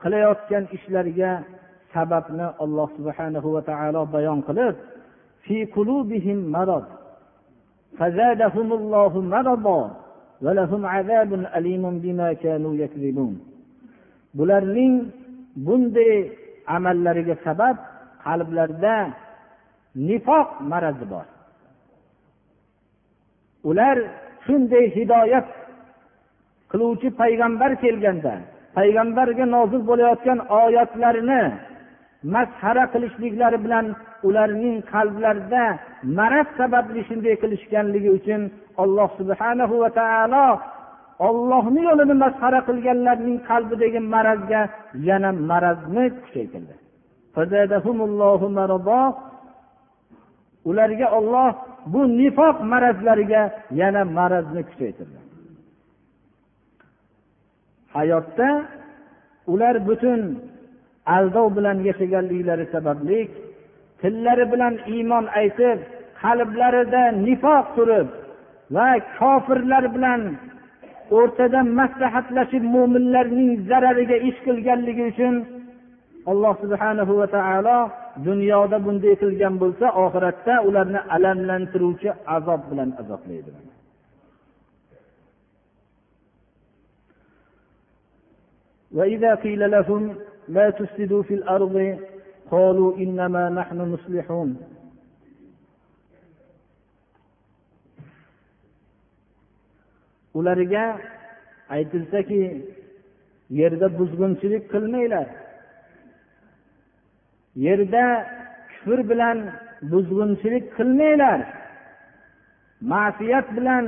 qilayotgan 0.02 0.64
ishlariga 0.76 1.32
sababni 1.94 2.46
alloh 2.64 2.88
subhanahu 2.96 3.48
va 3.54 3.62
taolo 3.70 4.02
bayon 4.14 4.40
qilib 4.48 4.74
fi 5.44 5.56
qulubihim 5.74 6.38
marad. 6.54 6.86
Fazadahumullohu 7.98 9.18
va 10.44 10.50
lahum 10.58 10.82
azabun 10.98 11.42
alimun 11.58 11.94
bima 12.04 12.28
kanu 12.42 12.70
yakzibun. 12.82 13.32
Bularning 14.38 14.94
bunday 15.66 16.14
amallariga 16.76 17.34
sabab 17.46 17.76
qalblarda 18.24 18.96
nifoq 19.94 20.48
marazi 20.70 21.06
bor. 21.12 21.26
Ular 23.70 23.96
shunday 24.46 24.84
hidoyat 24.96 25.46
qiluvchi 26.70 27.08
payg'ambar 27.20 27.70
kelganda 27.82 28.34
payg'ambarga 28.76 29.44
nozil 29.56 29.82
bo'layotgan 29.90 30.38
oyatlarini 30.62 31.42
masxara 32.34 32.84
qilishliklari 32.92 33.58
bilan 33.64 33.86
ularning 34.28 34.76
qalblarida 34.92 35.64
maraz 36.18 36.48
sababli 36.58 37.00
shunday 37.08 37.34
qilishganligi 37.42 38.10
uchun 38.18 38.42
alloh 38.82 39.08
subhanahu 39.20 39.74
va 39.82 39.90
taolo 40.00 40.46
ollohni 41.28 41.82
yo'lini 41.88 42.14
masxara 42.24 42.60
qilganlarning 42.68 43.38
qalbidagi 43.50 44.00
marazga 44.14 44.60
yana 45.08 45.30
marazni 45.50 46.04
kuchaytirdi. 46.22 46.74
Ularga 50.68 51.06
olloh 51.18 51.50
bu 51.92 52.00
nifoq 52.20 52.56
marazlariga 52.72 53.42
yana 53.80 54.02
marazni 54.18 54.62
kuchaytirdi. 54.68 55.18
Hayotda 57.94 58.50
ular 59.52 59.76
butun 59.88 60.20
aldov 61.16 61.46
bilan 61.56 61.78
yashaganliklari 61.88 62.66
sababli 62.74 63.20
tillari 64.00 64.44
bilan 64.52 64.74
iymon 64.94 65.24
aytib 65.40 65.78
qalblarida 66.22 67.02
nifoq 67.26 67.66
turib 67.76 68.08
va 68.74 68.88
kofirlar 69.18 69.84
bilan 69.94 70.20
o'rtada 71.18 71.60
maslahatlashib 71.78 72.64
mo'minlarning 72.74 73.50
zarariga 73.68 74.16
ish 74.28 74.38
qilganligi 74.46 75.04
uchun 75.12 75.34
alloh 76.30 76.54
subhanahu 76.62 77.12
va 77.20 77.26
taolo 77.36 77.78
dunyoda 78.27 78.77
bunday 78.85 79.13
qilgan 79.21 79.55
bo'lsa 79.63 79.87
oxiratda 80.03 80.53
ularni 80.67 80.99
alamlantiruvchi 81.15 82.09
azob 82.35 82.61
bilan 82.71 82.89
azoblaydi 83.01 83.51
وإذا 88.97 89.31
قيل 89.35 89.61
لهم 89.75 90.03
لا 90.47 90.67
تفسدوا 90.69 91.23
في 91.27 91.33
الأرض 91.39 91.75
قالوا 92.51 92.89
إنما 93.03 93.43
نحن 93.59 93.77
مصلحون 93.93 94.49
ularga 100.39 100.85
aytilsaki 101.75 102.41
yerda 103.59 103.87
buzg'unchilik 103.99 104.63
qilmanglar 104.73 105.27
Yerda 107.56 108.26
kufr 108.68 109.00
bilan 109.10 109.38
buzg'unchilik 109.82 110.64
qilmanglar. 110.76 111.40
Ma'siyat 112.80 113.56
bilan 113.56 113.84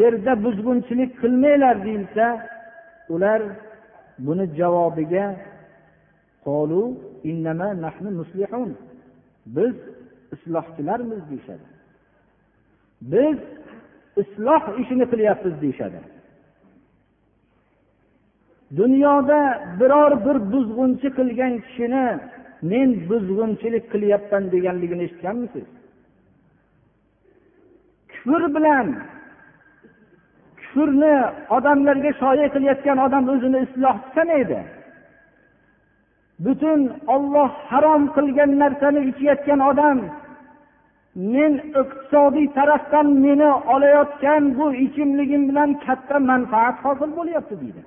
yerda 0.00 0.32
buzg'unchilik 0.44 1.10
qilmanglar 1.20 1.76
deyilsa 1.84 2.26
ular 3.14 3.42
buni 4.18 4.46
javobiga 4.58 5.26
biz 9.56 9.74
islohchilarmiz 10.34 11.20
deyishadi. 11.30 11.66
Biz 13.12 13.38
isloh 14.22 14.78
ishini 14.80 15.04
qilyapmiz 15.12 15.60
deyishadi. 15.62 16.00
Dunyoda 18.76 19.40
biror 19.80 20.12
bir 20.26 20.36
buzg'unchi 20.52 21.08
qilgan 21.18 21.52
kishini 21.64 22.06
men 22.62 22.88
buzg'unchilik 23.08 23.84
qilyapman 23.92 24.44
deganligini 24.54 25.02
eshitganmisiz? 25.08 25.66
Kufr 28.12 28.42
bilan 28.56 28.86
kufrni 30.60 31.14
odamlarga 31.56 32.10
shoya 32.22 32.46
qilayotgan 32.54 32.98
odam 33.06 33.24
o'zini 33.34 33.58
islohchi 33.66 34.08
sanaydi 34.16 34.60
butun 36.44 36.80
olloh 37.14 37.50
harom 37.70 38.02
qilgan 38.16 38.50
narsani 38.62 39.00
ichayotgan 39.10 39.60
odam 39.70 39.98
men 41.34 41.52
iqtisodiy 41.80 42.46
tarafdan 42.58 43.06
meni 43.24 43.50
olayotgan 43.74 44.42
bu 44.58 44.66
ichimligim 44.86 45.42
bilan 45.48 45.70
katta 45.86 46.16
manfaat 46.30 46.76
hosil 46.84 47.10
bo'lyapti 47.18 47.54
deydi. 47.62 47.82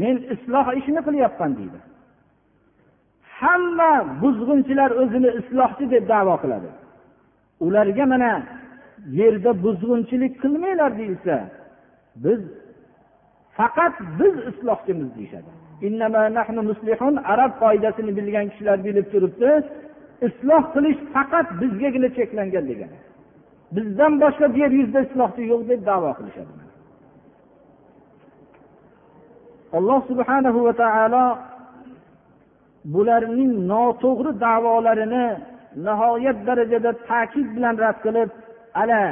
Men 0.00 0.14
isloh 0.34 0.66
ishini 0.78 1.00
qilyapman 1.06 1.52
deydi. 1.58 1.78
Hamma 3.42 3.92
buzg'unchilar 4.22 4.90
o'zini 5.02 5.30
islohchi 5.40 5.84
deb 5.94 6.04
davo 6.12 6.34
qiladi. 6.42 6.70
Ularga 7.66 8.04
mana 8.12 8.32
yerda 9.18 9.50
buzg'unchilik 9.64 10.32
qilmanglar 10.42 10.90
deyilsa 11.00 11.36
biz 12.24 12.40
faqat 13.58 13.94
biz 14.18 14.34
islohchimiz 14.50 15.10
deyishadi. 15.16 15.50
Arab 17.32 17.52
qoidasini 17.62 18.12
bilgan 18.18 18.46
kishilar 18.50 18.78
bilib 18.86 19.06
turibdi 19.12 19.50
isloh 20.26 20.62
qilish 20.74 21.00
faqat 21.14 21.46
bizgagina 21.60 22.08
cheklangan 22.16 22.64
degan 22.70 22.90
bizdan 23.76 24.12
boshqa 24.22 24.46
yer 24.60 24.70
yuzida 24.78 25.00
islohchi 25.06 25.42
yo'q 25.52 25.62
deb 25.70 25.80
davo 25.90 26.10
qilishadi. 26.18 26.52
Alloh 29.78 30.00
subhanahu 30.10 30.58
va 30.66 30.72
taolo 30.82 31.24
bularning 32.84 33.52
noto'g'ri 33.70 34.32
davolarini 34.46 35.26
nihoyat 35.86 36.38
darajada 36.46 36.92
ta'kid 37.08 37.46
bilan 37.56 37.74
rad 37.84 37.98
qilib 38.04 38.30
ala 38.80 39.02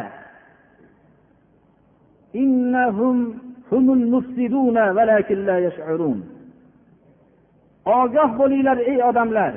ogoh 7.98 8.30
bo'linglar 8.40 8.78
ey 8.90 8.98
odamlar. 9.10 9.52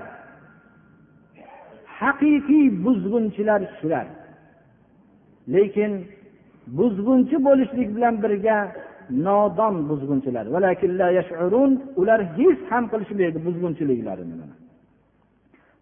Haqiqiy 1.99 2.65
buzg'unchilar 2.85 3.61
shular. 3.77 4.07
Lekin 5.53 5.91
buzg'unchi 6.77 7.37
bo'lishlik 7.47 7.89
bilan 7.95 8.15
birga 8.23 8.57
nodon 9.09 9.75
buzg'unchilar. 9.89 10.45
Ular 12.01 12.19
his 12.37 12.57
ham 12.69 12.83
qilishmaydi 12.91 13.39
buzg'unchiliklarini 13.47 14.35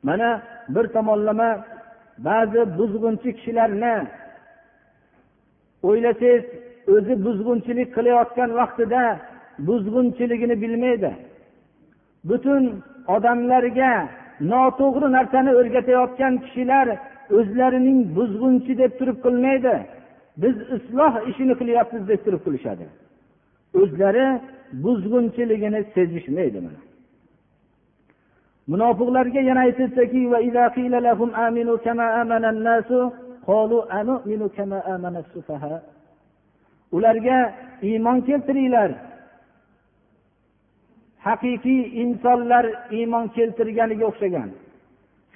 mana 0.03 0.41
bir 0.69 0.85
tomonlama 0.95 1.49
ba'zi 2.17 2.61
buzg'unchi 2.79 3.29
kishilarni 3.37 3.95
o'ylasangiz 5.89 6.43
o'zi 6.95 7.13
buzg'unchilik 7.25 7.89
qilayotgan 7.97 8.49
vaqtida 8.59 9.01
buzg'unchiligini 9.67 10.55
bilmaydi. 10.63 11.11
Butun 12.29 12.63
odamlarga 13.15 13.91
noto'g'ri 14.51 15.07
narsani 15.17 15.51
o'rgatayotgan 15.59 16.33
kishilar 16.45 16.87
o'zlarining 17.37 17.99
buzg'unchi 18.17 18.73
deb 18.81 18.91
turib 18.99 19.17
qilmaydi. 19.25 19.75
Biz 20.43 20.55
isloh 20.75 21.13
ishini 21.29 21.53
qilyapmiz 21.61 22.03
deb 22.11 22.19
turib 22.25 22.41
qilishadi. 22.45 22.85
O'zlari 23.79 24.25
buzg'unchiligini 24.83 25.81
sezishmaydi 25.93 26.59
munofiqlarga 28.71 29.41
yana 29.49 29.61
aytilsaki 29.67 30.19
ularga 36.91 37.37
iymon 37.89 38.17
keltiringlar. 38.27 38.91
Haqiqiy 41.27 41.81
insonlar 42.03 42.65
iymon 42.97 43.25
keltirganiga 43.35 44.05
o'xshagan. 44.11 44.49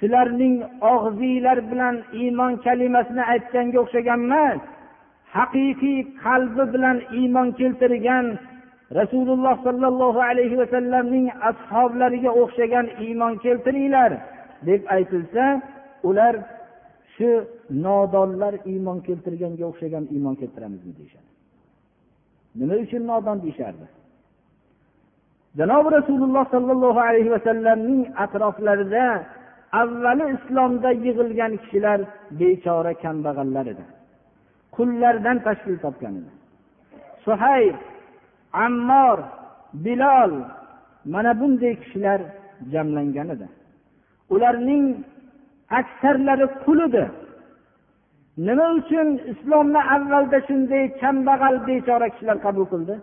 Sizlarning 0.00 0.56
og'zinglar 0.92 1.58
bilan 1.70 1.96
iymon 2.22 2.52
kalimasini 2.66 3.22
aytganga 3.32 3.78
o'xshagan 3.84 4.20
emas 4.28 4.60
haqiqiy 5.36 5.98
qalbi 6.24 6.64
bilan 6.74 6.96
iymon 7.20 7.48
keltirgan 7.60 8.26
rasululloh 8.98 9.54
sollallohu 9.66 10.20
alayhi 10.30 10.56
vasallamning 10.62 11.26
ashoblariga 11.50 12.30
o'xshagan 12.42 12.86
iymon 13.04 13.32
keltiringlar 13.44 14.12
deb 14.68 14.80
aytilsa 14.96 15.44
ular 16.08 16.34
shu 17.14 17.30
nodonlar 17.86 18.54
iymon 18.72 18.98
keltirganga 19.06 19.64
o'xshagan 19.70 20.04
iymon 20.14 20.34
keltiramizmi 20.40 20.92
deyishadi. 20.98 21.30
Nima 22.58 22.74
uchun 22.84 23.02
nodon 23.10 23.38
deyishardi? 23.44 23.86
Janobi 25.58 25.88
rasululloh 25.98 26.44
sollallohu 26.54 27.00
alayhi 27.08 27.30
vasallamning 27.36 28.02
atroflarida 28.24 29.06
avvali 29.82 30.24
islomda 30.36 30.90
yig'ilgan 31.04 31.52
kishilar 31.62 31.98
bechora 32.40 32.92
kambag'allar 33.04 33.66
edi. 33.72 33.84
Qullardan 34.76 35.38
tashkil 35.46 35.76
topgan 35.84 36.14
edi. 36.20 36.30
Suhayb 37.24 37.76
ammor 38.64 39.18
bilol 39.84 40.32
mana 41.12 41.32
bunday 41.40 41.74
kishilar 41.82 42.20
jamlangan 42.72 43.28
edi. 43.34 43.46
Ularning 44.34 44.84
aksarlari 45.78 46.46
qul 46.64 46.78
edi. 46.88 47.04
Nima 48.46 48.66
uchun 48.78 49.08
islomni 49.32 49.82
avvalda 49.96 50.38
shunday 50.48 50.84
kambag'al 51.02 51.56
bechora 51.68 52.08
kishilar 52.14 52.36
qabul 52.44 52.66
qildi? 52.72 52.96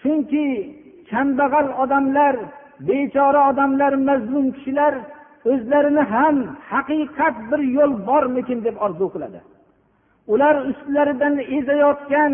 Chunki 0.00 0.46
kambag'al 1.10 1.68
odamlar 1.82 2.34
bechora 2.88 3.40
odamlar 3.50 3.92
mazlum 4.08 4.46
kishilar 4.56 4.94
o'zlarini 5.52 6.02
ham 6.14 6.36
haqiqat 6.72 7.36
bir 7.50 7.60
yo'l 7.76 7.92
bormikin 8.08 8.58
deb 8.66 8.76
orzu 8.86 9.06
qiladi. 9.14 9.40
Ular 10.32 10.56
ustlaridan 10.70 11.34
ezayotgan 11.56 12.32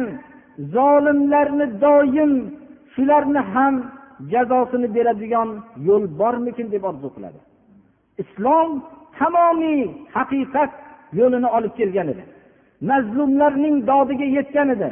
zolimlarni 0.74 1.66
doim 1.84 2.32
shularni 2.94 3.42
ham 3.54 3.74
jazosini 4.32 4.88
beradigan 4.96 5.48
yo'l 5.88 6.04
bormikin 6.20 6.66
deb 6.74 6.82
orzu 6.90 7.08
qiladi. 7.16 7.40
Islom 8.22 8.70
tamomiy 9.18 9.80
haqiqat 10.16 10.72
yo'lini 11.18 11.48
olib 11.56 11.72
kelgan 11.80 12.08
edi. 12.14 12.24
Mazlumlarning 12.90 13.76
dodiga 13.90 14.26
yetgan 14.36 14.68
edi. 14.76 14.90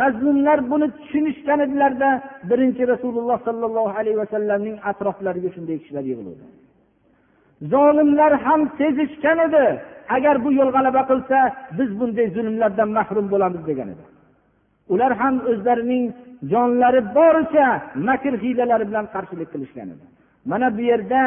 Mazlumlar 0.00 0.58
buni 0.70 0.86
tushunishgan 0.98 1.60
edilarda 1.66 2.10
birinchi 2.50 2.82
rasululloh 2.92 3.38
sollallohu 3.48 3.92
alayhi 4.00 4.18
vasallamning 4.22 4.76
atroflariga 4.90 5.50
shunday 5.56 5.76
kishilar 5.82 6.04
yig'ildi 6.10 6.44
zolimlar 7.72 8.32
ham 8.44 8.60
sezishgan 8.78 9.38
edi. 9.46 9.64
Agar 10.16 10.36
bu 10.44 10.50
yo'l 10.58 10.70
g'alaba 10.76 11.02
qilsa 11.10 11.38
biz 11.78 11.90
bunday 12.00 12.26
zulmlardan 12.36 12.88
mahrum 12.98 13.26
bo'lamiz 13.32 13.62
degan 13.70 13.88
edi. 13.94 14.04
Ular 14.92 15.12
ham 15.20 15.34
o'zlarining 15.50 16.04
jonlari 16.52 17.00
boricha 17.16 17.68
makr 18.08 18.32
hiylalari 18.42 18.84
bilan 18.90 19.06
qarshilik 19.14 19.48
qilishgan 19.54 19.88
edi. 19.94 20.04
Mana 20.50 20.68
bu 20.76 20.82
yerda 20.90 21.22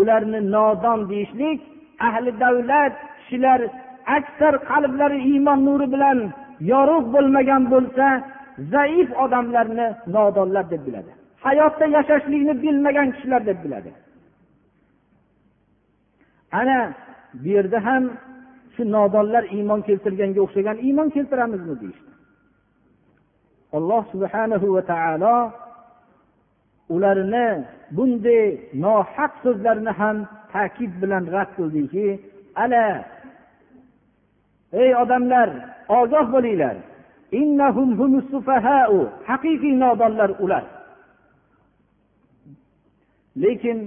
ularni 0.00 0.40
nodon 0.54 1.00
deyishlik 1.10 1.60
ahli 2.08 2.30
davlat 2.42 2.94
kishilar 3.18 3.60
aksar 4.16 4.54
qalblari 4.70 5.18
iymon 5.30 5.58
nuri 5.66 5.86
bilan 5.94 6.18
yorug' 6.72 7.06
bo'lmagan 7.14 7.62
bo'lsa 7.72 8.06
zaif 8.74 9.08
odamlarni 9.24 9.86
nodonlar 10.14 10.64
deb 10.72 10.82
biladi. 10.86 11.10
Hayotda 11.46 11.86
yashashlikni 11.96 12.54
bilmagan 12.62 13.08
kishilar 13.14 13.42
deb 13.50 13.58
biladi. 13.64 13.90
Ana 16.60 16.80
bu 17.42 17.48
yerda 17.54 17.78
ham 17.86 18.04
shu 18.74 18.82
nodonlar 18.94 19.44
iymon 19.56 19.80
keltirganga 19.88 20.40
o'xshagan 20.46 20.76
iymon 20.86 21.08
keltiramizmi 21.16 21.74
deyishdi. 21.82 22.12
Alloh 23.78 24.02
subhanahu 24.12 24.66
va 24.74 24.82
taolo 24.92 25.36
ularni 26.94 27.48
bunday 27.96 28.44
nohaq 28.84 29.32
so'zlarni 29.44 29.92
ham 30.00 30.16
ta'kid 30.52 30.92
bilan 31.02 31.24
rad 31.34 31.50
qildiki 31.58 32.06
ala 32.62 32.86
ey 34.82 34.90
odamlar 35.02 35.48
ogoh 36.00 36.26
bo'linglar. 36.34 36.76
Haqiqiy 39.28 39.74
nodonlar 39.84 40.30
ular. 40.44 40.64
Lekin 43.42 43.78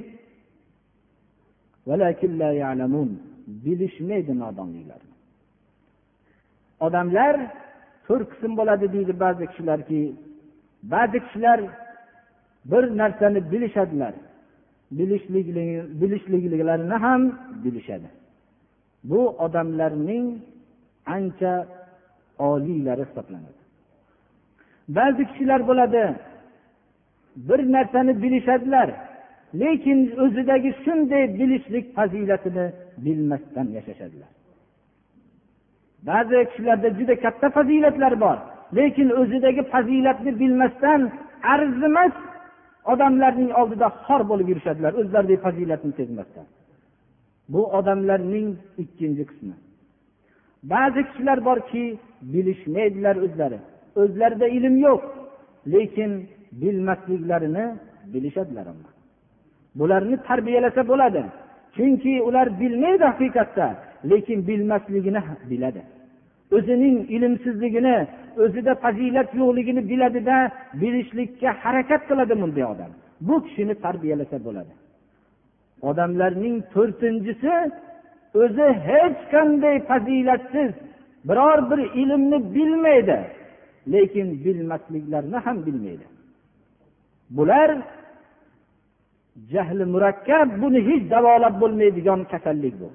bilishmaydi 3.65 4.33
nodonliklar. 4.43 5.01
Odamlar 6.85 7.35
to'rt 8.07 8.27
qism 8.33 8.51
bo'ladi 8.59 8.85
deydi 8.95 9.13
ba'zi 9.23 9.43
kishilarki 9.51 10.01
ba'zi 10.93 11.17
kishilar 11.25 11.59
bir 12.71 12.83
narsani 13.01 13.39
bilishadilar. 13.51 14.13
Bilishliklarini 16.01 16.97
ham 17.05 17.21
bilishadi. 17.63 18.09
Bu 19.09 19.21
odamlarning 19.45 20.25
ancha 21.15 21.53
oliylari 22.39 23.03
hisoblanadi. 23.07 23.61
Ba'zi 24.97 25.23
kishilar 25.29 25.61
bo'ladi 25.69 26.03
bir 27.35 27.59
narsani 27.75 28.13
bilishadilar. 28.23 28.89
Lekin 29.61 29.99
o'zidagi 30.23 30.71
shunday 30.83 31.23
bilishlik 31.39 31.85
fazilatini 31.97 32.65
bilmasdan 33.05 33.67
yashashadilar. 33.77 34.31
Ba'zi 36.09 36.37
kishilarda 36.49 36.89
juda 36.99 37.15
katta 37.25 37.47
fazilatlar 37.57 38.13
bor 38.23 38.37
lekin 38.77 39.09
o'zidagi 39.21 39.63
fazilatni 39.73 40.31
bilmasdan 40.41 41.01
arzimas 41.53 42.15
odamlarning 42.93 43.49
oldida 43.59 43.87
xor 44.05 44.21
bo'lib 44.29 44.47
yurishadilar 44.51 44.91
o'zlaridagi 45.01 45.39
fazilatni 45.45 45.91
sezmasdan 45.99 46.47
bu 47.53 47.61
odamlarning 47.77 48.47
ikkinchi 48.83 49.23
qismi. 49.29 49.55
Ba'zi 50.73 51.01
kishilar 51.07 51.39
borki 51.49 51.83
bilishmaydilar 52.33 53.15
o'zlari. 53.25 53.59
O'zlarida 54.01 54.47
ilm 54.57 54.75
yo'q 54.87 55.01
lekin 55.73 56.11
bilmasliklarini 56.61 57.65
bilishadilar 58.13 58.67
bularni 59.79 60.17
tarbiyalasa 60.27 60.81
bo'ladi. 60.91 61.23
Chunki 61.75 62.13
ular 62.27 62.47
bilmaydi 62.59 63.03
haqiqatda 63.11 63.67
lekin 64.11 64.39
bilmasligini 64.47 65.21
biladi. 65.51 65.81
O'zining 66.55 66.97
ilmsizligini 67.15 67.97
o'zida 68.43 68.73
fazilat 68.83 69.29
yo'qligini 69.41 69.81
biladida 69.91 70.37
bilishlikka 70.81 71.49
harakat 71.63 72.01
qiladi 72.09 72.33
bunday 72.41 72.65
odam. 72.73 72.91
Bu 73.27 73.35
kishini 73.45 73.75
tarbiyalasa 73.85 74.37
bo'ladi. 74.47 74.73
Odamlarning 75.89 76.55
to'rtinchisi 76.73 77.53
o'zi 78.41 78.67
hech 78.87 79.19
qanday 79.33 79.75
fazilatsiz 79.89 80.71
biror 81.27 81.59
bir 81.69 81.79
ilmni 82.01 82.37
bilmaydi 82.55 83.17
lekin 83.93 84.27
bilmasliklarini 84.45 85.37
ham 85.45 85.57
bilmaydi. 85.65 86.05
Bular 87.29 87.69
jahli 89.51 89.83
murakkab 89.93 90.47
buni 90.61 90.79
hech 90.87 91.03
davolab 91.13 91.55
bo'lmaydigan 91.61 92.19
kasallik 92.31 92.75
bu. 92.81 92.89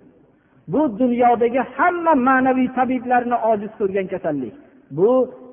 Bu 0.72 0.82
dunyodagi 1.02 1.60
hamma 1.76 2.14
ma'naviy 2.28 2.68
tabiblarni 2.78 3.36
ojiz 3.50 3.72
ko'rgan 3.80 4.06
kasallik. 4.14 4.54
Bu 4.96 5.10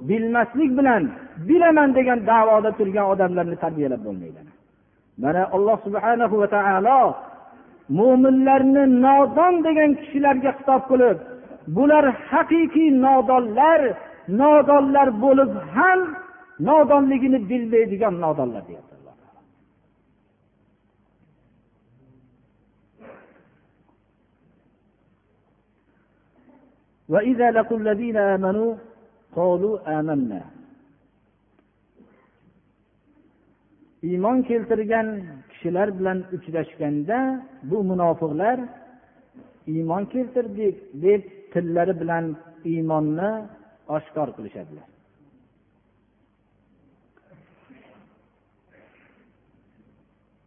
bilmaslik 0.09 0.71
bilan 0.77 1.03
bilaman 1.47 1.89
degan 1.97 2.19
davoda 2.31 2.71
turgan 2.77 3.05
odamlarni 3.13 3.57
tarbiyalab 3.63 4.01
bo'lmaydi. 4.07 4.39
Mana 5.23 5.43
alloh 5.55 5.77
subhanahu 5.85 6.35
va 6.41 6.47
taolo 6.55 7.01
mo'minlarni 7.99 8.83
nodon 9.05 9.53
degan 9.67 9.91
kishilarga 10.01 10.51
xitob 10.57 10.81
qilib 10.91 11.17
bular 11.75 12.05
haqiqiy 12.29 12.89
nodonlar 13.05 13.81
nodonlar 14.41 15.07
bo'lib 15.23 15.51
ham 15.75 15.99
nodonligini 16.69 17.39
bilmaydigan 17.49 18.13
nodonlar 18.25 18.63
deyapti. 18.69 18.86
وإذا 27.08 27.50
لقوا 27.50 27.78
الذين 27.78 28.16
آمنوا 28.16 28.70
قالوا 29.36 30.00
آمنا 30.00 30.42
iymon 34.02 34.42
keltirgan 34.42 35.08
kishilar 35.50 35.88
bilan 35.98 36.18
uchrashganda 36.36 37.18
bu 37.70 37.78
munofiqlar 37.90 38.58
iymon 39.66 40.04
keltirdik 40.12 40.76
deb 41.04 41.22
tillari 41.52 41.94
bilan 42.00 42.24
iymonni 42.70 43.30
oshkor 43.96 44.28
qilishadilar 44.36 44.86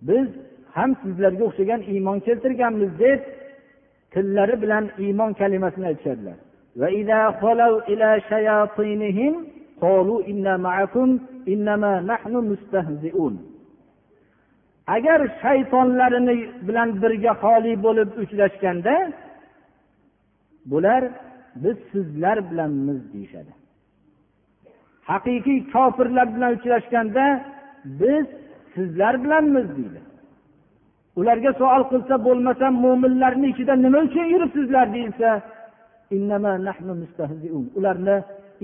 biz 0.08 0.28
ham 0.78 0.92
sizlarga 1.02 1.44
o'xshagan 1.50 1.82
iymon 1.94 2.18
keltirganmiz 2.28 2.92
deb 3.04 3.22
tillari 4.14 4.56
bilan 4.64 4.84
iymon 5.06 5.32
kalimasini 5.40 5.86
aytishadilar 5.92 6.38
وإذا 6.80 7.22
خلوا 7.42 7.82
إلى 7.92 8.22
شياطينهم 8.30 9.34
قالوا 9.82 10.20
إنا 10.28 10.58
معكم 10.58 11.20
إنما 11.48 12.02
نحن 12.12 12.34
مستهزئون 12.52 13.36
agar 14.88 15.20
shaytonlarini 15.42 16.36
bilan 16.68 16.90
birga 17.02 17.34
xoli 17.44 17.74
bo'lib 17.86 18.10
uchrashganda 18.24 18.96
bular 20.72 21.04
biz 21.64 21.78
sizlar 21.92 22.38
bilanmiz 22.52 23.00
deyishadi 23.14 23.52
haqiqiy 25.10 25.60
kofirlar 25.74 26.28
bilan 26.36 26.52
uchrashganda 26.58 27.26
biz 28.02 28.26
sizlar 28.76 29.24
bilanmiz 29.24 29.68
deydi 29.78 30.02
ularga 31.20 31.52
savol 31.60 31.84
qilsa 31.92 32.16
bo'lmasam 32.28 32.74
mo'minlarni 32.86 33.48
ichida 33.54 33.74
nima 33.86 34.00
uchun 34.08 34.26
yuribsizlar 34.34 34.86
deyilsa 34.96 35.30
ularni 37.79 38.17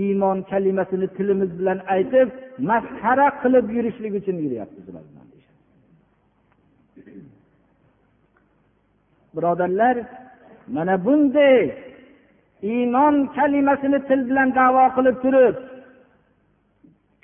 iymon 0.05 0.39
kalimasini 0.51 1.07
tilimiz 1.17 1.51
bilan 1.59 1.79
aytib 1.95 2.29
masxara 2.71 3.29
qilib 3.43 3.67
yurishlik 3.77 4.13
uchun 4.21 4.37
yuryapmiz 4.45 4.85
birodarlar 9.37 9.97
mana 10.77 10.95
bunday 11.05 11.59
iymon 12.73 13.15
kalimasini 13.37 13.99
til 14.09 14.21
bilan 14.29 14.49
davo 14.59 14.85
qilib 14.97 15.17
turib 15.25 15.57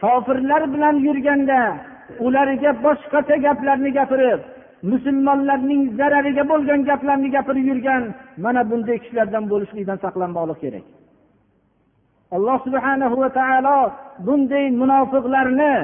kofirlar 0.03 0.63
bilan 0.75 0.97
yurganda 1.07 1.61
ularga 2.27 2.71
boshqacha 2.85 3.37
gaplarni 3.47 3.91
gapirib 3.99 4.41
musulmonlarning 4.91 5.83
zarariga 5.99 6.45
bo'lgan 6.53 6.81
gaplarni 6.89 7.29
gapirib 7.37 7.65
yurgan 7.71 8.03
mana 8.45 8.63
bunday 8.71 8.99
kishilardan 9.03 9.45
bo'lishlikdan 9.53 9.99
saqlanmoqlik 10.05 10.59
kerak. 10.65 10.85
Alloh 12.37 12.59
subhanahu 12.67 13.17
va 13.23 13.31
taolo 13.39 13.79
bunday 14.27 14.67
munofiqlarni 14.83 15.75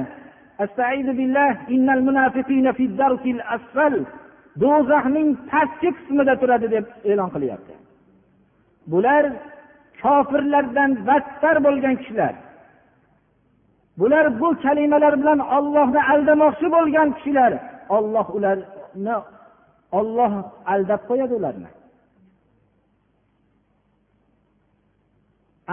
do'zaxning 4.62 5.28
pastki 5.50 5.90
qismida 5.96 6.34
turadi 6.40 6.66
deb 6.74 6.84
e'lon 7.10 7.30
qilyapti. 7.34 7.74
Bular 8.92 9.24
kofirlardan 10.02 10.90
battar 11.08 11.56
bo'lgan 11.66 11.94
kishilar. 12.00 12.34
Bular 14.00 14.26
bu 14.40 14.48
kalimalar 14.64 15.14
bilan 15.20 15.40
ollohni 15.56 16.00
aldamoqchi 16.12 16.66
bo'lgan 16.76 17.08
kishilar. 17.16 17.52
Olloh 17.96 18.26
ular 18.36 18.58
olloh 19.98 20.32
aldab 20.72 21.00
qo'yadi 21.08 21.34
ularni. 21.40 21.70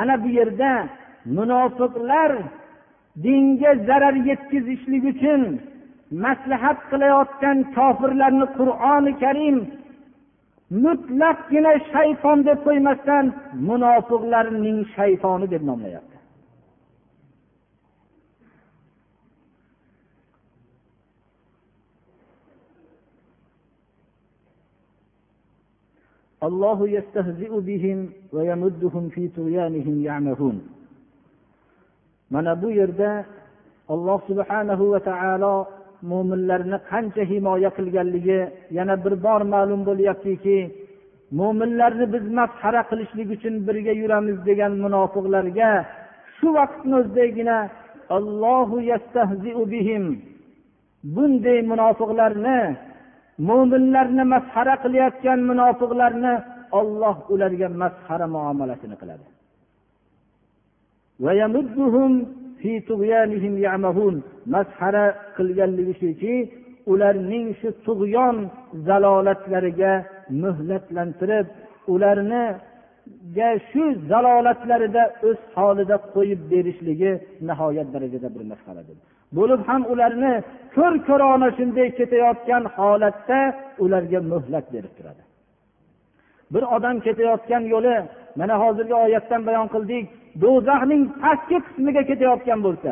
Ana 0.01 0.15
bu 0.23 0.29
yerda 0.39 0.71
munofiqlar 1.37 2.31
dinga 3.23 3.71
zarar 3.87 4.15
yetkazishlik 4.29 5.03
uchun 5.13 5.41
maslahat 6.23 6.79
qilayotgan 6.91 7.57
kofirlarni 7.75 8.47
qur'oni 8.57 9.11
karim 9.23 9.57
mutlaqgina 10.83 11.73
shayton 11.91 12.37
deb 12.47 12.59
qo'ymasdan 12.67 13.25
munofiqlarning 13.69 14.79
shaytoni 14.95 15.47
deb 15.53 15.63
nomlayapti. 15.69 16.14
allohu 26.47 26.83
yastahziu 26.97 27.57
bihim 27.69 27.99
va 28.35 28.41
yamudduhum 28.51 29.03
fi 29.13 29.23
tuyanihim 29.37 29.95
mana 32.33 32.51
bu 32.61 32.69
yerda 32.79 33.11
olloh 33.93 34.19
subhanahu 34.29 34.83
va 34.93 34.99
taolo 35.09 35.55
mo'minlarni 36.11 36.77
qancha 36.89 37.23
himoya 37.31 37.69
qilganligi 37.77 38.41
yana 38.77 38.95
bir 39.03 39.13
bor 39.25 39.41
ma'lum 39.53 39.81
bo'lyaptiki 39.89 40.57
mo'minlarni 41.39 42.05
biz 42.13 42.25
masxara 42.39 42.81
qilishlik 42.89 43.29
uchun 43.35 43.55
birga 43.67 43.93
yuramiz 44.01 44.37
degan 44.49 44.73
munofiqlarga 44.83 45.71
shu 46.37 46.47
vaqtni 46.57 46.93
o'zidagina 47.01 47.57
allohu 48.17 48.77
bunday 51.15 51.59
munofiqlarni 51.71 52.59
mo'minlarni 53.49 54.23
masxara 54.33 54.75
qilayotgan 54.83 55.39
munofiqlarni 55.49 56.33
olloh 56.79 57.17
ularga 57.33 57.67
masxara 57.81 58.27
muomalasini 58.35 58.95
qiladi. 59.01 59.25
Masxara 64.55 65.05
qilganligi 65.37 65.93
shuki 66.01 66.35
ularning 66.91 67.47
shu 67.59 67.69
tug'yon 67.85 68.35
zalolatlariga 68.87 69.93
muhlatlantirib 70.43 71.47
ularniga 71.93 73.49
shu 73.69 73.83
zalolatlarida 74.11 75.03
o'z 75.29 75.39
holida 75.55 75.95
qo'yib 76.15 76.41
berishligi 76.51 77.11
nihoyat 77.49 77.87
darajada 77.93 78.27
bir 78.35 78.43
masxaradir. 78.51 78.97
Bo'lib 79.37 79.61
ham 79.69 79.81
ularni 79.93 80.33
ko'r 80.75 80.93
ko'rona 81.07 81.49
shunday 81.57 81.89
ketayotgan 81.99 82.63
holatda 82.75 83.39
ularga 83.83 84.19
muhlat 84.31 84.65
berib 84.73 84.93
turadi. 84.97 85.23
Bir 86.53 86.63
odam 86.75 86.95
ketayotgan 87.05 87.63
yo'li 87.73 87.95
mana 88.39 88.55
hozirgi 88.63 88.95
oyatdan 89.05 89.41
bayon 89.47 89.67
qildik 89.73 90.03
do'zaxning 90.43 91.03
pastki 91.21 91.57
qismiga 91.65 92.03
ketayotgan 92.09 92.59
bo'lsa 92.67 92.91